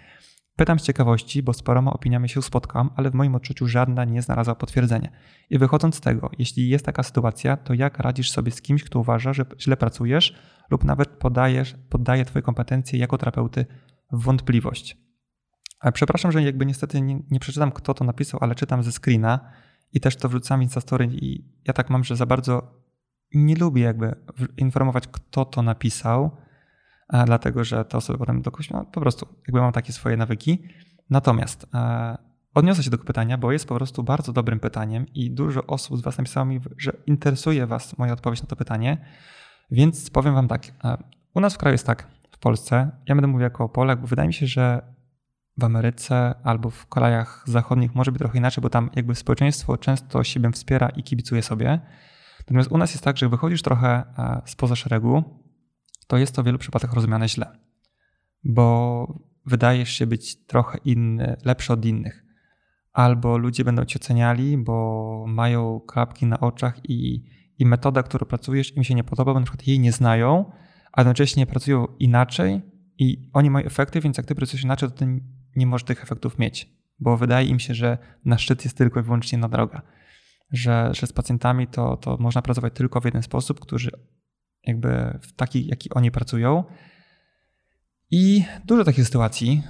[0.56, 4.22] Pytam z ciekawości, bo z paroma opiniami się spotkam, ale w moim odczuciu żadna nie
[4.22, 5.08] znalazła potwierdzenia.
[5.50, 8.98] I wychodząc z tego, jeśli jest taka sytuacja, to jak radzisz sobie z kimś, kto
[8.98, 10.34] uważa, że źle pracujesz
[10.70, 13.66] lub nawet podajesz, poddaje Twoje kompetencje jako terapeuty
[14.12, 14.96] wątpliwość?
[15.92, 19.40] Przepraszam, że jakby niestety nie, nie, przeczytam, kto to napisał, ale czytam ze screena
[19.92, 22.84] i też to wrzucam w Instastory i ja tak mam, że za bardzo
[23.34, 24.16] nie lubię jakby
[24.56, 26.36] informować, kto to napisał,
[27.26, 30.62] dlatego że te osoby potem do no, po prostu jakby mam takie swoje nawyki.
[31.10, 32.18] Natomiast e,
[32.54, 35.98] odniosę się do tego pytania, bo jest po prostu bardzo dobrym pytaniem i dużo osób
[35.98, 39.06] z Was napisało mi, że interesuje Was moja odpowiedź na to pytanie,
[39.70, 40.66] więc powiem Wam tak.
[40.84, 40.98] E,
[41.34, 42.13] u nas w kraju jest tak,
[42.44, 44.94] Polsce, ja będę mówił jako Polak, bo wydaje mi się, że
[45.56, 50.24] w Ameryce albo w krajach zachodnich może być trochę inaczej, bo tam jakby społeczeństwo często
[50.24, 51.80] siebie wspiera i kibicuje sobie.
[52.38, 55.24] Natomiast u nas jest tak, że wychodzisz trochę e, spoza szeregu,
[56.06, 57.58] to jest to w wielu przypadkach rozumiane źle,
[58.44, 59.06] bo
[59.46, 62.24] wydajesz się być trochę inny, lepszy od innych.
[62.92, 67.24] Albo ludzie będą cię oceniali, bo mają klapki na oczach i,
[67.58, 70.52] i metoda, którą pracujesz, im się nie podoba, bo na przykład jej nie znają,
[70.94, 72.62] a jednocześnie pracują inaczej
[72.98, 75.20] i oni mają efekty, więc jak ty pracujesz inaczej, to ty
[75.56, 79.02] nie możesz tych efektów mieć, bo wydaje im się, że na szczyt jest tylko i
[79.02, 79.82] wyłącznie na droga.
[80.50, 83.90] Że, że z pacjentami to, to można pracować tylko w jeden sposób, którzy
[84.66, 86.64] jakby w taki, jaki oni pracują.
[88.10, 89.62] I dużo takich sytuacji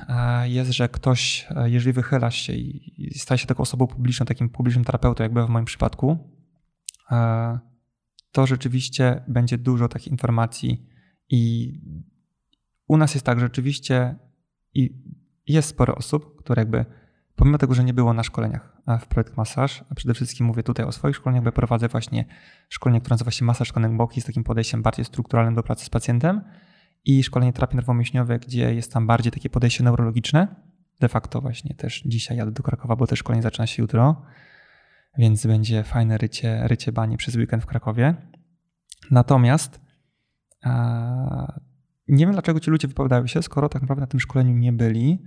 [0.44, 5.22] jest, że ktoś, jeżeli wychylasz się i staje się taką osobą publiczną, takim publicznym terapeutą,
[5.22, 6.18] jakby w moim przypadku,
[8.32, 10.93] to rzeczywiście będzie dużo takich informacji
[11.28, 11.72] i
[12.88, 14.16] u nas jest tak, rzeczywiście
[14.74, 15.02] i
[15.46, 16.84] jest sporo osób, które jakby
[17.36, 20.86] pomimo tego, że nie było na szkoleniach w Projekt Masaż, a przede wszystkim mówię tutaj
[20.86, 22.24] o swoich szkoleniach, bo prowadzę właśnie
[22.68, 25.90] szkolenie, które nazywa się Masaż Konek Boki z takim podejściem bardziej strukturalnym do pracy z
[25.90, 26.44] pacjentem
[27.04, 30.56] i szkolenie terapii nerwowo-mięśniowej, gdzie jest tam bardziej takie podejście neurologiczne.
[31.00, 34.22] De facto właśnie też dzisiaj jadę do Krakowa, bo też szkolenie zaczyna się jutro,
[35.18, 38.14] więc będzie fajne rycie, rycie bani przez weekend w Krakowie.
[39.10, 39.83] Natomiast
[42.08, 45.22] nie wiem, dlaczego ci ludzie wypowiadają się, skoro tak naprawdę na tym szkoleniu nie byli,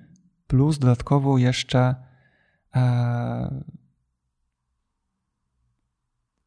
[0.47, 1.95] plus dodatkowo jeszcze
[2.75, 3.63] e,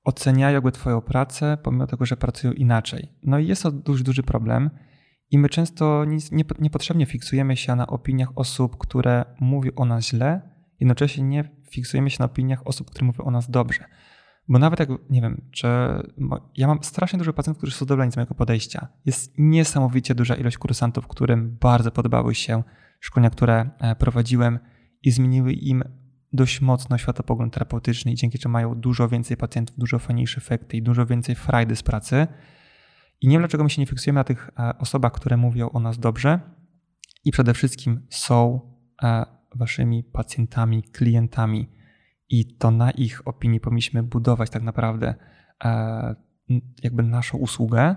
[0.05, 3.09] oceniają jakby twoją pracę, pomimo tego, że pracują inaczej.
[3.23, 4.71] No i jest to duży, duży problem
[5.31, 6.05] i my często
[6.59, 10.41] niepotrzebnie fiksujemy się na opiniach osób, które mówią o nas źle,
[10.81, 13.85] jednocześnie nie fiksujemy się na opiniach osób, które mówią o nas dobrze.
[14.51, 15.67] Bo nawet jak, nie wiem, czy
[16.57, 18.89] ja mam strasznie dużo pacjentów, którzy są zadowoleni z mojego podejścia.
[19.05, 22.63] Jest niesamowicie duża ilość kursantów, którym bardzo podobały się
[23.01, 24.59] szkolenia, które e, prowadziłem
[25.03, 25.85] i zmieniły im
[26.33, 31.07] dość mocno światopogląd terapeutyczny dzięki czemu mają dużo więcej pacjentów, dużo fajniejsze efekty i dużo
[31.07, 32.27] więcej frajdy z pracy.
[33.21, 35.81] I nie wiem, dlaczego my się nie fiksujemy na tych e, osobach, które mówią o
[35.81, 36.41] nas dobrze
[37.25, 38.61] i przede wszystkim są
[39.03, 41.80] e, waszymi pacjentami, klientami
[42.31, 45.15] i to na ich opinii powinniśmy budować tak naprawdę
[45.65, 46.15] e,
[46.83, 47.97] jakby naszą usługę.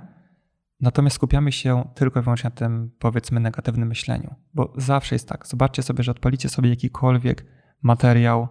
[0.81, 5.47] Natomiast skupiamy się tylko i wyłącznie na tym, powiedzmy, negatywnym myśleniu, bo zawsze jest tak.
[5.47, 7.45] Zobaczcie sobie, że odpalicie sobie jakikolwiek
[7.81, 8.47] materiał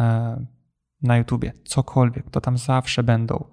[0.00, 0.46] e,
[1.02, 3.44] na YouTubie, cokolwiek, to tam zawsze będą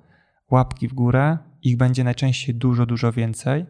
[0.52, 3.66] łapki w górę, ich będzie najczęściej dużo, dużo więcej.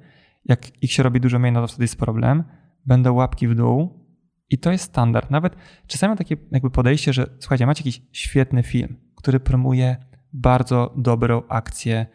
[0.46, 2.44] Jak ich się robi dużo mniej, no to wtedy jest problem.
[2.86, 4.03] Będą łapki w dół,
[4.50, 5.32] i to jest standard.
[5.32, 5.56] Nawet
[5.88, 9.98] czasami mam takie jakby podejście, że słuchajcie, macie jakiś świetny film, który promuje
[10.34, 12.06] bardzo dobrą akcję,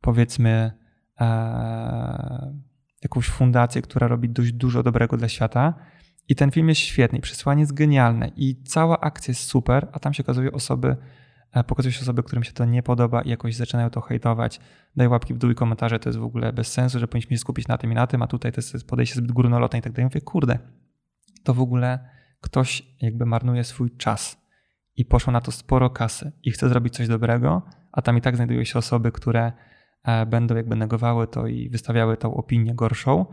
[0.00, 0.72] powiedzmy
[1.20, 2.54] e,
[3.02, 5.74] jakąś fundację, która robi dość dużo dobrego dla świata.
[6.28, 10.14] I ten film jest świetny, przesłanie jest genialne i cała akcja jest super, a tam
[10.14, 10.96] się okazuje osoby,
[11.52, 14.60] e, pokazują się osoby, którym się to nie podoba i jakoś zaczynają to hejtować,
[14.96, 17.40] dają łapki w dół i komentarze, to jest w ogóle bez sensu, że powinniśmy się
[17.40, 19.92] skupić na tym i na tym, a tutaj to jest podejście zbyt górnolotne i tak
[19.92, 20.04] dalej.
[20.04, 20.58] Mówię, kurde,
[21.44, 22.08] to w ogóle
[22.40, 24.42] ktoś jakby marnuje swój czas
[24.96, 28.36] i poszło na to sporo kasy i chce zrobić coś dobrego, a tam i tak
[28.36, 29.52] znajdują się osoby, które
[30.04, 33.26] e, będą jakby negowały to i wystawiały tą opinię gorszą.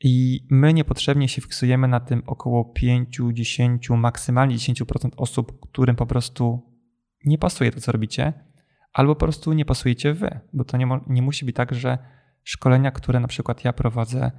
[0.00, 6.06] I my niepotrzebnie się fiksujemy na tym około 5, 10, maksymalnie 10% osób, którym po
[6.06, 6.72] prostu
[7.24, 8.32] nie pasuje to, co robicie,
[8.92, 11.98] albo po prostu nie pasujecie wy, bo to nie, nie musi być tak, że
[12.42, 14.30] szkolenia, które na przykład ja prowadzę,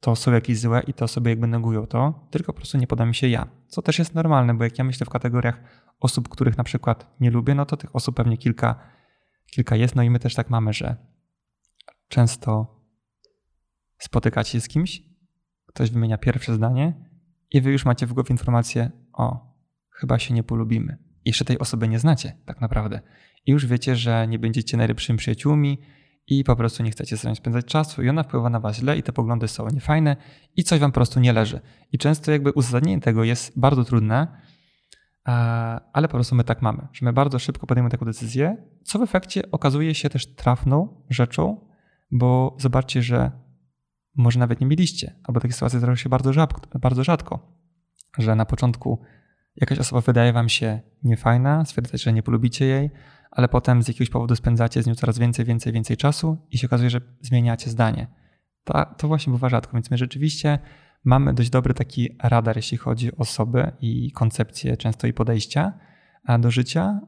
[0.00, 3.06] to są jakieś złe i te osoby jakby negują to, tylko po prostu nie poda
[3.06, 3.48] mi się ja.
[3.66, 5.60] Co też jest normalne, bo jak ja myślę w kategoriach
[6.00, 8.80] osób, których na przykład nie lubię, no to tych osób pewnie kilka,
[9.50, 9.94] kilka jest.
[9.96, 10.96] No i my też tak mamy, że
[12.08, 12.78] często
[13.98, 15.02] spotykacie się z kimś,
[15.66, 17.10] ktoś wymienia pierwsze zdanie
[17.50, 19.54] i wy już macie w głowie informację, o,
[19.90, 20.98] chyba się nie polubimy.
[21.24, 23.00] Jeszcze tej osoby nie znacie tak naprawdę.
[23.46, 25.78] I już wiecie, że nie będziecie najlepszymi przyjaciółmi,
[26.28, 28.98] i po prostu nie chcecie z nią spędzać czasu i ona wpływa na was źle
[28.98, 30.16] i te poglądy są niefajne
[30.56, 31.60] i coś wam po prostu nie leży.
[31.92, 34.26] I często jakby uzasadnienie tego jest bardzo trudne,
[35.92, 39.02] ale po prostu my tak mamy, że my bardzo szybko podejmujemy taką decyzję, co w
[39.02, 41.68] efekcie okazuje się też trafną rzeczą,
[42.10, 43.30] bo zobaczcie, że
[44.16, 47.56] może nawet nie mieliście, albo takie sytuacje zdarzają się bardzo rzadko, bardzo rzadko,
[48.18, 49.02] że na początku
[49.56, 52.90] jakaś osoba wydaje wam się niefajna, stwierdzacie, że nie polubicie jej,
[53.30, 56.66] ale potem z jakiegoś powodu spędzacie z nią coraz więcej, więcej, więcej czasu i się
[56.66, 58.06] okazuje, że zmieniacie zdanie.
[58.64, 60.58] To, to właśnie bywa rzadko, więc my rzeczywiście
[61.04, 65.72] mamy dość dobry taki radar, jeśli chodzi o osoby i koncepcje często i podejścia
[66.38, 67.00] do życia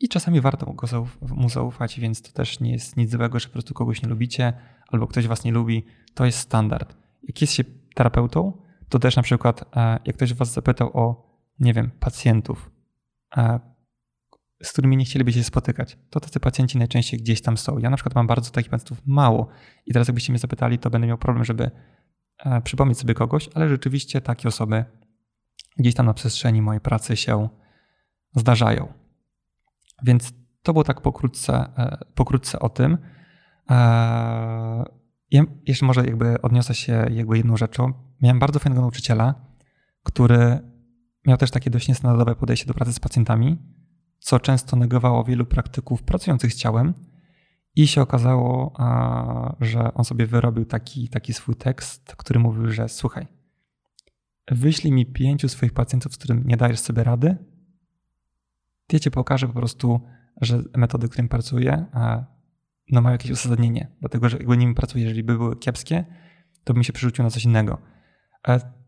[0.00, 0.74] i czasami warto
[1.20, 4.52] mu zaufać, więc to też nie jest nic złego, że po prostu kogoś nie lubicie
[4.88, 5.84] albo ktoś was nie lubi.
[6.14, 6.96] To jest standard.
[7.22, 8.52] Jak jest się terapeutą,
[8.88, 9.64] to też na przykład
[10.04, 11.30] jak ktoś was zapytał o,
[11.60, 12.70] nie wiem, pacjentów,
[14.62, 17.78] z którymi nie chcieliby się spotykać, to tacy pacjenci najczęściej gdzieś tam są.
[17.78, 19.48] Ja na przykład mam bardzo takich pacjentów mało
[19.86, 21.70] i teraz jakbyście mnie zapytali, to będę miał problem, żeby
[22.38, 24.84] e, przypomnieć sobie kogoś, ale rzeczywiście takie osoby
[25.78, 27.48] gdzieś tam na przestrzeni mojej pracy się
[28.36, 28.92] zdarzają.
[30.04, 32.98] Więc to było tak pokrótce, e, pokrótce o tym.
[33.70, 33.74] E,
[35.30, 37.92] ja jeszcze może jakby odniosę się jakby jedną rzeczą.
[38.22, 39.34] Miałem bardzo fajnego nauczyciela,
[40.02, 40.58] który
[41.26, 43.58] miał też takie dość niestandardowe podejście do pracy z pacjentami
[44.24, 46.94] co często negowało wielu praktyków pracujących z ciałem.
[47.76, 48.72] I się okazało,
[49.60, 53.26] że on sobie wyrobił taki, taki swój tekst, który mówił, że słuchaj,
[54.50, 57.36] wyślij mi pięciu swoich pacjentów, z którym nie dajesz sobie rady.
[58.92, 60.00] Ja ci pokażę po prostu,
[60.40, 61.86] że metody, którym pracuję,
[62.90, 63.92] no mają jakieś uzasadnienie.
[64.00, 66.04] Dlatego, że jakby nimi pracuję, jeżeli by były kiepskie,
[66.64, 67.78] to bym się przerzucił na coś innego.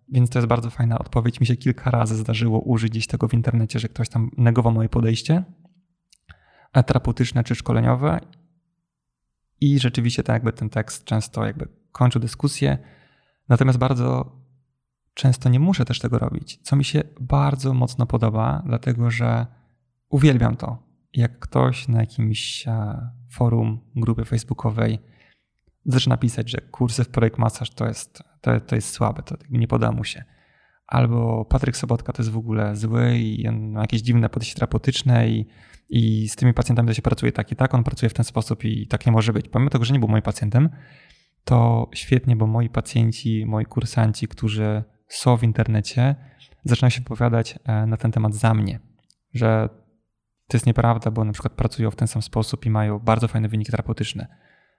[0.08, 1.40] Więc to jest bardzo fajna odpowiedź.
[1.40, 4.88] Mi się kilka razy zdarzyło użyć gdzieś tego w internecie, że ktoś tam negował moje
[4.88, 5.44] podejście
[6.82, 8.20] terapeutyczne czy szkoleniowe
[9.60, 12.78] i rzeczywiście tak jakby ten tekst często jakby kończył dyskusję.
[13.48, 14.36] Natomiast bardzo
[15.14, 19.46] często nie muszę też tego robić, co mi się bardzo mocno podoba, dlatego że
[20.08, 20.86] uwielbiam to.
[21.12, 24.98] Jak ktoś na jakimś e, forum, grupie facebookowej
[25.86, 29.68] zaczyna pisać, że kursy w projekt masaż to jest, to, to jest słabe, to nie
[29.68, 30.24] poda mu się.
[30.86, 35.28] Albo Patryk Sobotka to jest w ogóle zły i on ma jakieś dziwne podejście terapeutyczne
[35.28, 35.46] i,
[35.88, 38.64] i z tymi pacjentami to się pracuje tak i tak, on pracuje w ten sposób
[38.64, 39.48] i tak nie może być.
[39.48, 40.68] Pomimo tego, że nie był moim pacjentem,
[41.44, 46.14] to świetnie, bo moi pacjenci, moi kursanci, którzy są w internecie,
[46.64, 48.80] zaczynają się opowiadać e, na ten temat za mnie,
[49.34, 49.68] że
[50.48, 53.48] to jest nieprawda, bo na przykład pracują w ten sam sposób i mają bardzo fajne
[53.48, 54.26] wyniki terapeutyczne.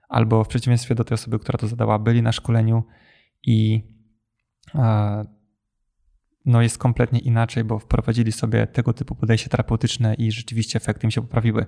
[0.10, 2.84] Albo w przeciwieństwie do tej osoby, która to zadała, byli na szkoleniu
[3.47, 3.83] i
[6.45, 11.12] no jest kompletnie inaczej, bo wprowadzili sobie tego typu podejście terapeutyczne i rzeczywiście efekty im
[11.12, 11.65] się poprawiły.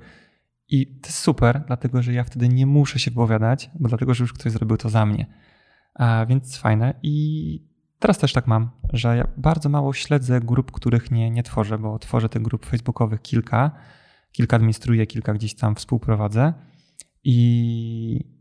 [0.68, 4.24] I to jest super, dlatego że ja wtedy nie muszę się wypowiadać, bo dlatego, że
[4.24, 5.26] już ktoś zrobił to za mnie.
[5.96, 6.94] A więc fajne.
[7.04, 7.68] I
[8.00, 12.00] teraz też tak mam, że ja bardzo mało śledzę grup, których nie, nie tworzę, bo
[12.00, 13.72] tworzę tych grup facebookowych kilka,
[14.32, 16.54] kilka administruję, kilka gdzieś tam współprowadzę.
[17.24, 18.39] I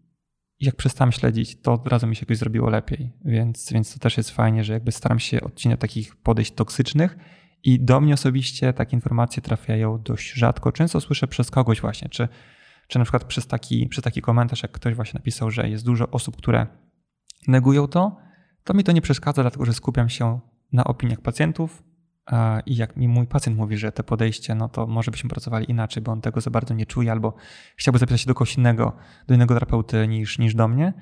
[0.61, 3.13] jak przestałem śledzić, to od razu mi się jakoś zrobiło lepiej.
[3.25, 7.17] Więc, więc to też jest fajnie, że jakby staram się odcinać takich podejść toksycznych
[7.65, 10.73] i do mnie osobiście takie informacje trafiają dość rzadko.
[10.73, 12.29] Często słyszę przez kogoś właśnie, czy,
[12.89, 16.11] czy na przykład przez taki, przez taki komentarz, jak ktoś właśnie napisał, że jest dużo
[16.11, 16.67] osób, które
[17.49, 18.17] negują to,
[18.65, 20.41] to mi to nie przeszkadza, dlatego że skupiam się
[20.73, 21.83] na opiniach pacjentów,
[22.67, 26.03] i jak mi mój pacjent mówi, że te podejście, no to może byśmy pracowali inaczej,
[26.03, 27.35] bo on tego za bardzo nie czuje, albo
[27.77, 30.93] chciałby zapisać się do kogoś innego, do innego terapeuty niż, niż do mnie,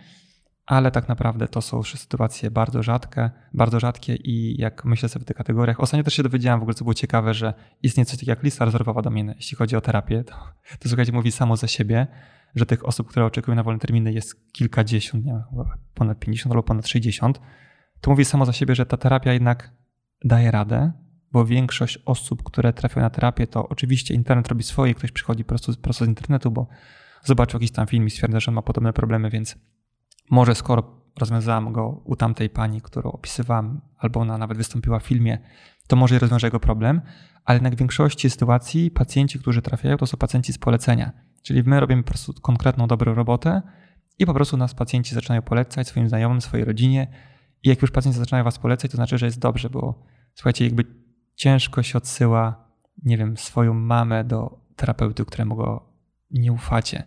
[0.67, 5.27] ale tak naprawdę to są sytuacje bardzo rzadkie, bardzo rzadkie i jak myślę sobie w
[5.27, 8.33] tych kategoriach, ostatnio też się dowiedziałem w ogóle, co było ciekawe, że istnieje coś takiego
[8.33, 10.35] jak lista rezerwowa domieny, jeśli chodzi o terapię, to,
[10.79, 12.07] to słuchajcie, mówi samo za siebie,
[12.55, 15.43] że tych osób, które oczekują na wolne terminy jest kilkadziesiąt, nie,
[15.95, 17.41] ponad 50 albo ponad 60,
[18.01, 19.73] to mówi samo za siebie, że ta terapia jednak
[20.25, 20.93] daje radę,
[21.37, 25.73] bo większość osób, które trafią na terapię, to oczywiście internet robi swoje, ktoś przychodzi prosto,
[25.83, 26.67] prosto z internetu, bo
[27.25, 29.57] zobaczył jakiś tam film i stwierdza, że ma podobne problemy, więc
[30.31, 35.39] może skoro rozwiązałam go u tamtej pani, którą opisywałam, albo ona nawet wystąpiła w filmie,
[35.87, 37.01] to może rozwiąże jego problem,
[37.45, 41.13] ale jednak w większości sytuacji pacjenci, którzy trafiają, to są pacjenci z polecenia.
[41.43, 43.63] Czyli my robimy po prostu konkretną, dobrą robotę
[44.19, 47.07] i po prostu nas pacjenci zaczynają polecać swoim znajomym, swojej rodzinie
[47.63, 50.03] i jak już pacjenci zaczynają was polecać, to znaczy, że jest dobrze, bo
[50.35, 51.06] słuchajcie, jakby
[51.37, 52.69] ciężko się odsyła,
[53.05, 55.93] nie wiem, swoją mamę do terapeuty, któremu go
[56.31, 57.03] nie ufacie.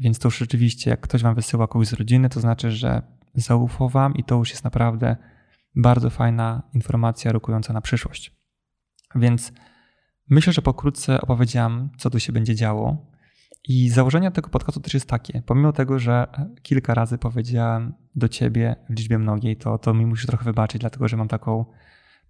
[0.00, 3.02] Więc to już rzeczywiście, jak ktoś wam wysyła kogoś z rodziny, to znaczy, że
[3.34, 5.16] zaufał wam i to już jest naprawdę
[5.76, 8.36] bardzo fajna informacja rokująca na przyszłość.
[9.14, 9.52] Więc
[10.30, 13.12] myślę, że pokrótce opowiedziałam, co tu się będzie działo.
[13.68, 15.42] I założenie tego podcastu też jest takie.
[15.46, 16.26] Pomimo tego, że
[16.62, 21.08] kilka razy powiedziałem do ciebie w liczbie mnogiej, to, to mi musisz trochę wybaczyć, dlatego
[21.08, 21.64] że mam taką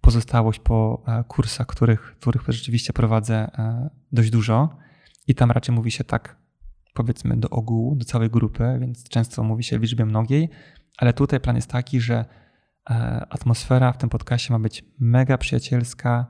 [0.03, 4.77] pozostałość po e, kursach, których, których rzeczywiście prowadzę e, dość dużo.
[5.27, 6.37] I tam raczej mówi się tak,
[6.93, 10.49] powiedzmy, do ogółu, do całej grupy, więc często mówi się w liczbie mnogiej,
[10.97, 12.25] ale tutaj plan jest taki, że
[12.89, 12.93] e,
[13.29, 16.25] atmosfera w tym podcaście ma być mega przyjacielska,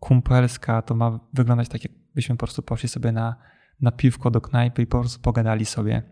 [0.00, 0.82] kumpelska.
[0.82, 3.36] To ma wyglądać tak, jakbyśmy po prostu poszli sobie na,
[3.80, 6.02] na piwko do knajpy i po prostu pogadali sobie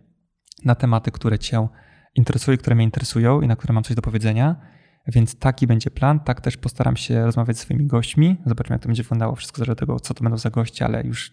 [0.65, 1.69] na tematy, które Cię
[2.15, 4.78] interesują, które mnie interesują i na które mam coś do powiedzenia.
[5.07, 6.21] Więc taki będzie plan.
[6.21, 8.37] Tak też postaram się rozmawiać z swoimi gośćmi.
[8.47, 9.35] Zobaczymy, jak to będzie wyglądało.
[9.35, 11.33] Wszystko zależy od tego, co to będą za goście, ale już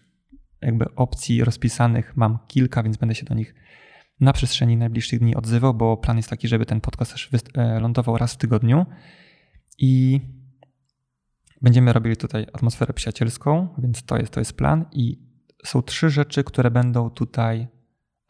[0.62, 3.54] jakby opcji rozpisanych mam kilka, więc będę się do nich
[4.20, 8.16] na przestrzeni najbliższych dni odzywał, bo plan jest taki, żeby ten podcast też e, lądował
[8.16, 8.86] raz w tygodniu.
[9.78, 10.20] I
[11.62, 14.84] będziemy robili tutaj atmosferę przyjacielską, więc to jest, to jest plan.
[14.92, 15.26] I
[15.64, 17.68] są trzy rzeczy, które będą tutaj,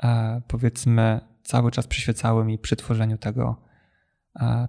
[0.03, 3.66] e, powiedzmy, cały czas przyświecały mi przy tworzeniu tego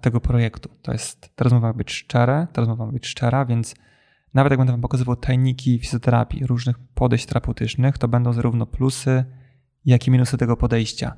[0.02, 0.68] tego projektu.
[0.82, 3.74] To jest, ta rozmowa ma być szczere, ta rozmowa ma być szczera, więc
[4.34, 9.24] nawet jak będę wam pokazywał tajniki fizjoterapii, różnych podejść terapeutycznych, to będą zarówno plusy,
[9.84, 11.16] jak i minusy tego podejścia.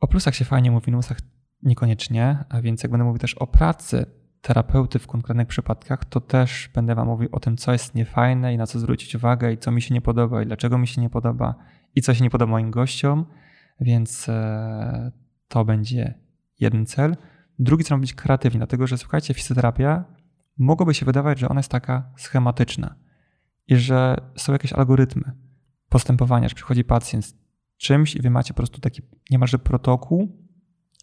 [0.00, 1.18] O plusach się fajnie mówi, minusach
[1.62, 4.06] niekoniecznie, a więc jak będę mówił też o pracy
[4.40, 8.56] terapeuty w konkretnych przypadkach, to też będę Wam mówił o tym, co jest niefajne i
[8.56, 11.10] na co zwrócić uwagę, i co mi się nie podoba, i dlaczego mi się nie
[11.10, 11.54] podoba,
[11.94, 13.26] i co się nie podoba moim gościom.
[13.80, 15.12] Więc e,
[15.48, 16.14] to będzie
[16.60, 17.16] jeden cel.
[17.58, 20.04] Drugi cel być kreatywny, dlatego że słuchajcie, fizjoterapia
[20.58, 22.94] mogłoby się wydawać, że ona jest taka schematyczna
[23.66, 25.32] i że są jakieś algorytmy
[25.88, 27.34] postępowania, że przychodzi pacjent z
[27.76, 30.48] czymś i wy macie po prostu taki niemalże protokół,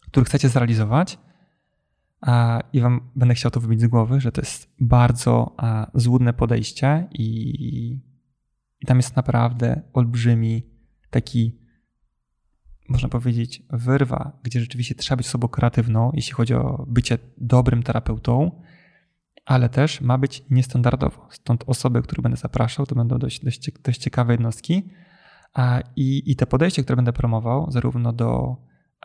[0.06, 1.18] który chcecie zrealizować
[2.72, 5.56] i wam będę chciał to wybić z głowy, że to jest bardzo
[5.94, 7.54] złudne podejście i,
[8.80, 10.62] i tam jest naprawdę olbrzymi
[11.10, 11.58] taki
[12.88, 18.62] można powiedzieć, wyrwa, gdzie rzeczywiście trzeba być osobą kreatywną, jeśli chodzi o bycie dobrym terapeutą,
[19.44, 21.28] ale też ma być niestandardowo.
[21.30, 24.90] Stąd osoby, które będę zapraszał, to będą dość, dość, dość ciekawe jednostki.
[25.96, 28.56] I, I te podejście, które będę promował, zarówno do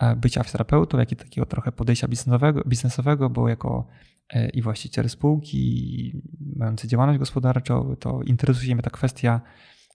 [0.02, 3.88] e, bycia terapeutą, jak i takiego trochę podejścia biznesowego, biznesowego bo jako
[4.30, 6.22] e, i właściciel spółki,
[6.56, 9.42] mający działalność gospodarczą, to interesuje mnie ta kwestia,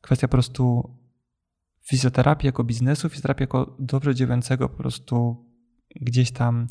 [0.00, 0.90] kwestia po prostu
[1.88, 5.46] fizjoterapii jako biznesu, fizjoterapii jako dobrze działającego po prostu
[6.00, 6.66] gdzieś tam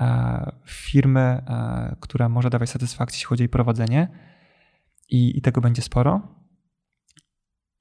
[0.00, 4.08] e, firmy, e, która może dawać satysfakcję, jeśli chodzi o jej prowadzenie.
[5.08, 6.42] I, I tego będzie sporo.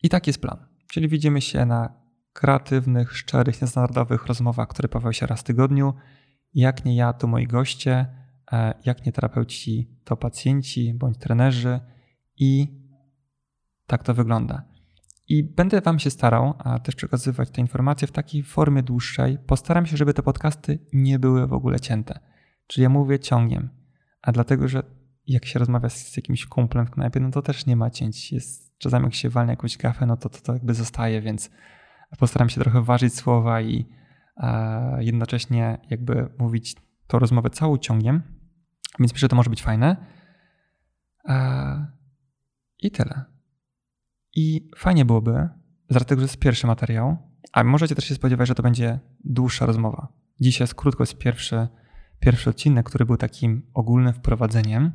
[0.04, 0.66] I taki jest plan.
[0.92, 2.02] Czyli widzimy się na
[2.34, 5.94] kreatywnych, szczerych, niestandardowych rozmowach, które pojawiają się raz w tygodniu.
[6.54, 8.06] Jak nie ja, to moi goście,
[8.52, 11.80] e, jak nie terapeuci, to pacjenci bądź trenerzy.
[12.38, 12.68] I
[13.88, 14.71] tak to wygląda.
[15.32, 19.38] I będę Wam się starał a też przekazywać te informacje w takiej formie dłuższej.
[19.48, 22.20] Postaram się, żeby te podcasty nie były w ogóle cięte.
[22.68, 23.70] Czyli ja mówię ciągiem,
[24.22, 24.84] a dlatego, że
[25.28, 28.32] jak się rozmawia z jakimś kumplem w knajpie, no to też nie ma cięć.
[28.32, 31.52] Jest, czasami jak się walnie jakąś gafę, no to, to to jakby zostaje, więc
[32.20, 33.86] postaram się trochę ważyć słowa i
[35.00, 36.76] jednocześnie jakby mówić
[37.08, 38.22] tą rozmowę całą ciągiem.
[39.00, 39.96] Więc myślę, że to może być fajne.
[42.80, 43.31] I tyle.
[44.36, 45.50] I fajnie byłoby,
[45.90, 47.18] dlatego że jest pierwszy materiał,
[47.54, 50.08] a możecie też się spodziewać, że to będzie dłuższa rozmowa.
[50.40, 51.68] Dzisiaj jest krótko, jest pierwszy,
[52.20, 54.92] pierwszy odcinek, który był takim ogólnym wprowadzeniem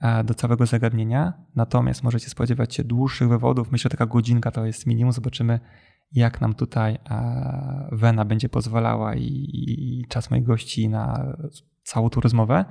[0.00, 1.32] e, do całego zagadnienia.
[1.54, 3.72] Natomiast możecie spodziewać się dłuższych wywodów.
[3.72, 5.12] Myślę, że taka godzinka to jest minimum.
[5.12, 5.60] Zobaczymy,
[6.12, 11.34] jak nam tutaj e, Wena będzie pozwalała i, i czas moich gości na
[11.82, 12.64] całą tą rozmowę.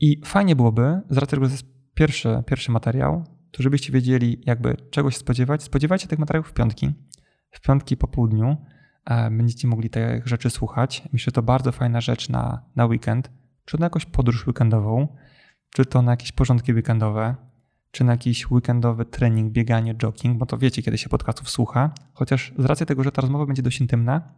[0.00, 4.76] I fajnie byłoby, z racji tego, że jest pierwszy, pierwszy materiał, to żebyście wiedzieli jakby
[4.90, 6.92] czego się spodziewać, spodziewajcie tych materiałów w piątki.
[7.50, 8.56] W piątki po południu
[9.04, 11.02] e, będziecie mogli tych rzeczy słuchać.
[11.12, 13.30] Myślę, że to bardzo fajna rzecz na, na weekend,
[13.64, 15.16] czy na jakąś podróż weekendową,
[15.70, 17.34] czy to na jakieś porządki weekendowe,
[17.90, 21.94] czy na jakiś weekendowy trening, bieganie, jogging, bo to wiecie, kiedy się podcastów słucha.
[22.12, 24.34] Chociaż z racji tego, że ta rozmowa będzie dość intymna,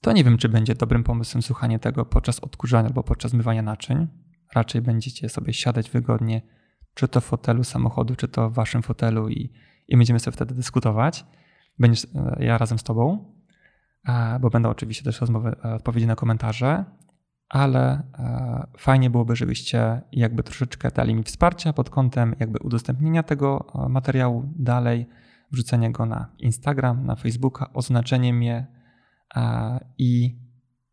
[0.00, 4.06] to nie wiem, czy będzie dobrym pomysłem słuchanie tego podczas odkurzania albo podczas mywania naczyń.
[4.54, 6.42] Raczej będziecie sobie siadać wygodnie,
[6.94, 9.52] czy to w fotelu samochodu, czy to w waszym fotelu i,
[9.88, 11.24] i będziemy sobie wtedy dyskutować.
[11.78, 13.34] Będziesz e, ja razem z tobą,
[14.08, 16.84] e, bo będą oczywiście też rozmowy, e, odpowiedzi na komentarze,
[17.48, 18.02] ale
[18.78, 25.06] fajnie byłoby, żebyście jakby troszeczkę dali mi wsparcia pod kątem jakby udostępnienia tego materiału dalej,
[25.52, 28.66] wrzucenia go na Instagram, na Facebooka, oznaczenie mnie
[29.98, 30.38] i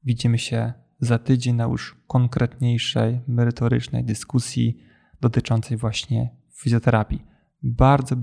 [0.03, 4.86] widzimy się za tydzień na już konkretniejszej, merytorycznej dyskusji
[5.21, 7.25] dotyczącej właśnie fizjoterapii.
[7.63, 8.15] Bardzo,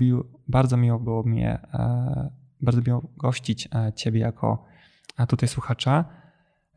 [0.47, 2.29] bardzo miło było mnie, e,
[2.61, 4.65] bardzo miło gościć e, Ciebie jako
[5.27, 6.05] tutaj słuchacza,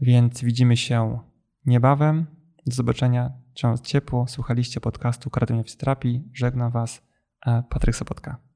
[0.00, 1.18] więc widzimy się
[1.66, 2.26] niebawem.
[2.66, 3.32] Do zobaczenia.
[3.54, 4.26] Trzymam ciepło.
[4.26, 6.30] Słuchaliście podcastu Kreatywnej Fizjoterapii.
[6.32, 7.02] Żegnam Was.
[7.46, 8.47] E, Patryk Sopotka.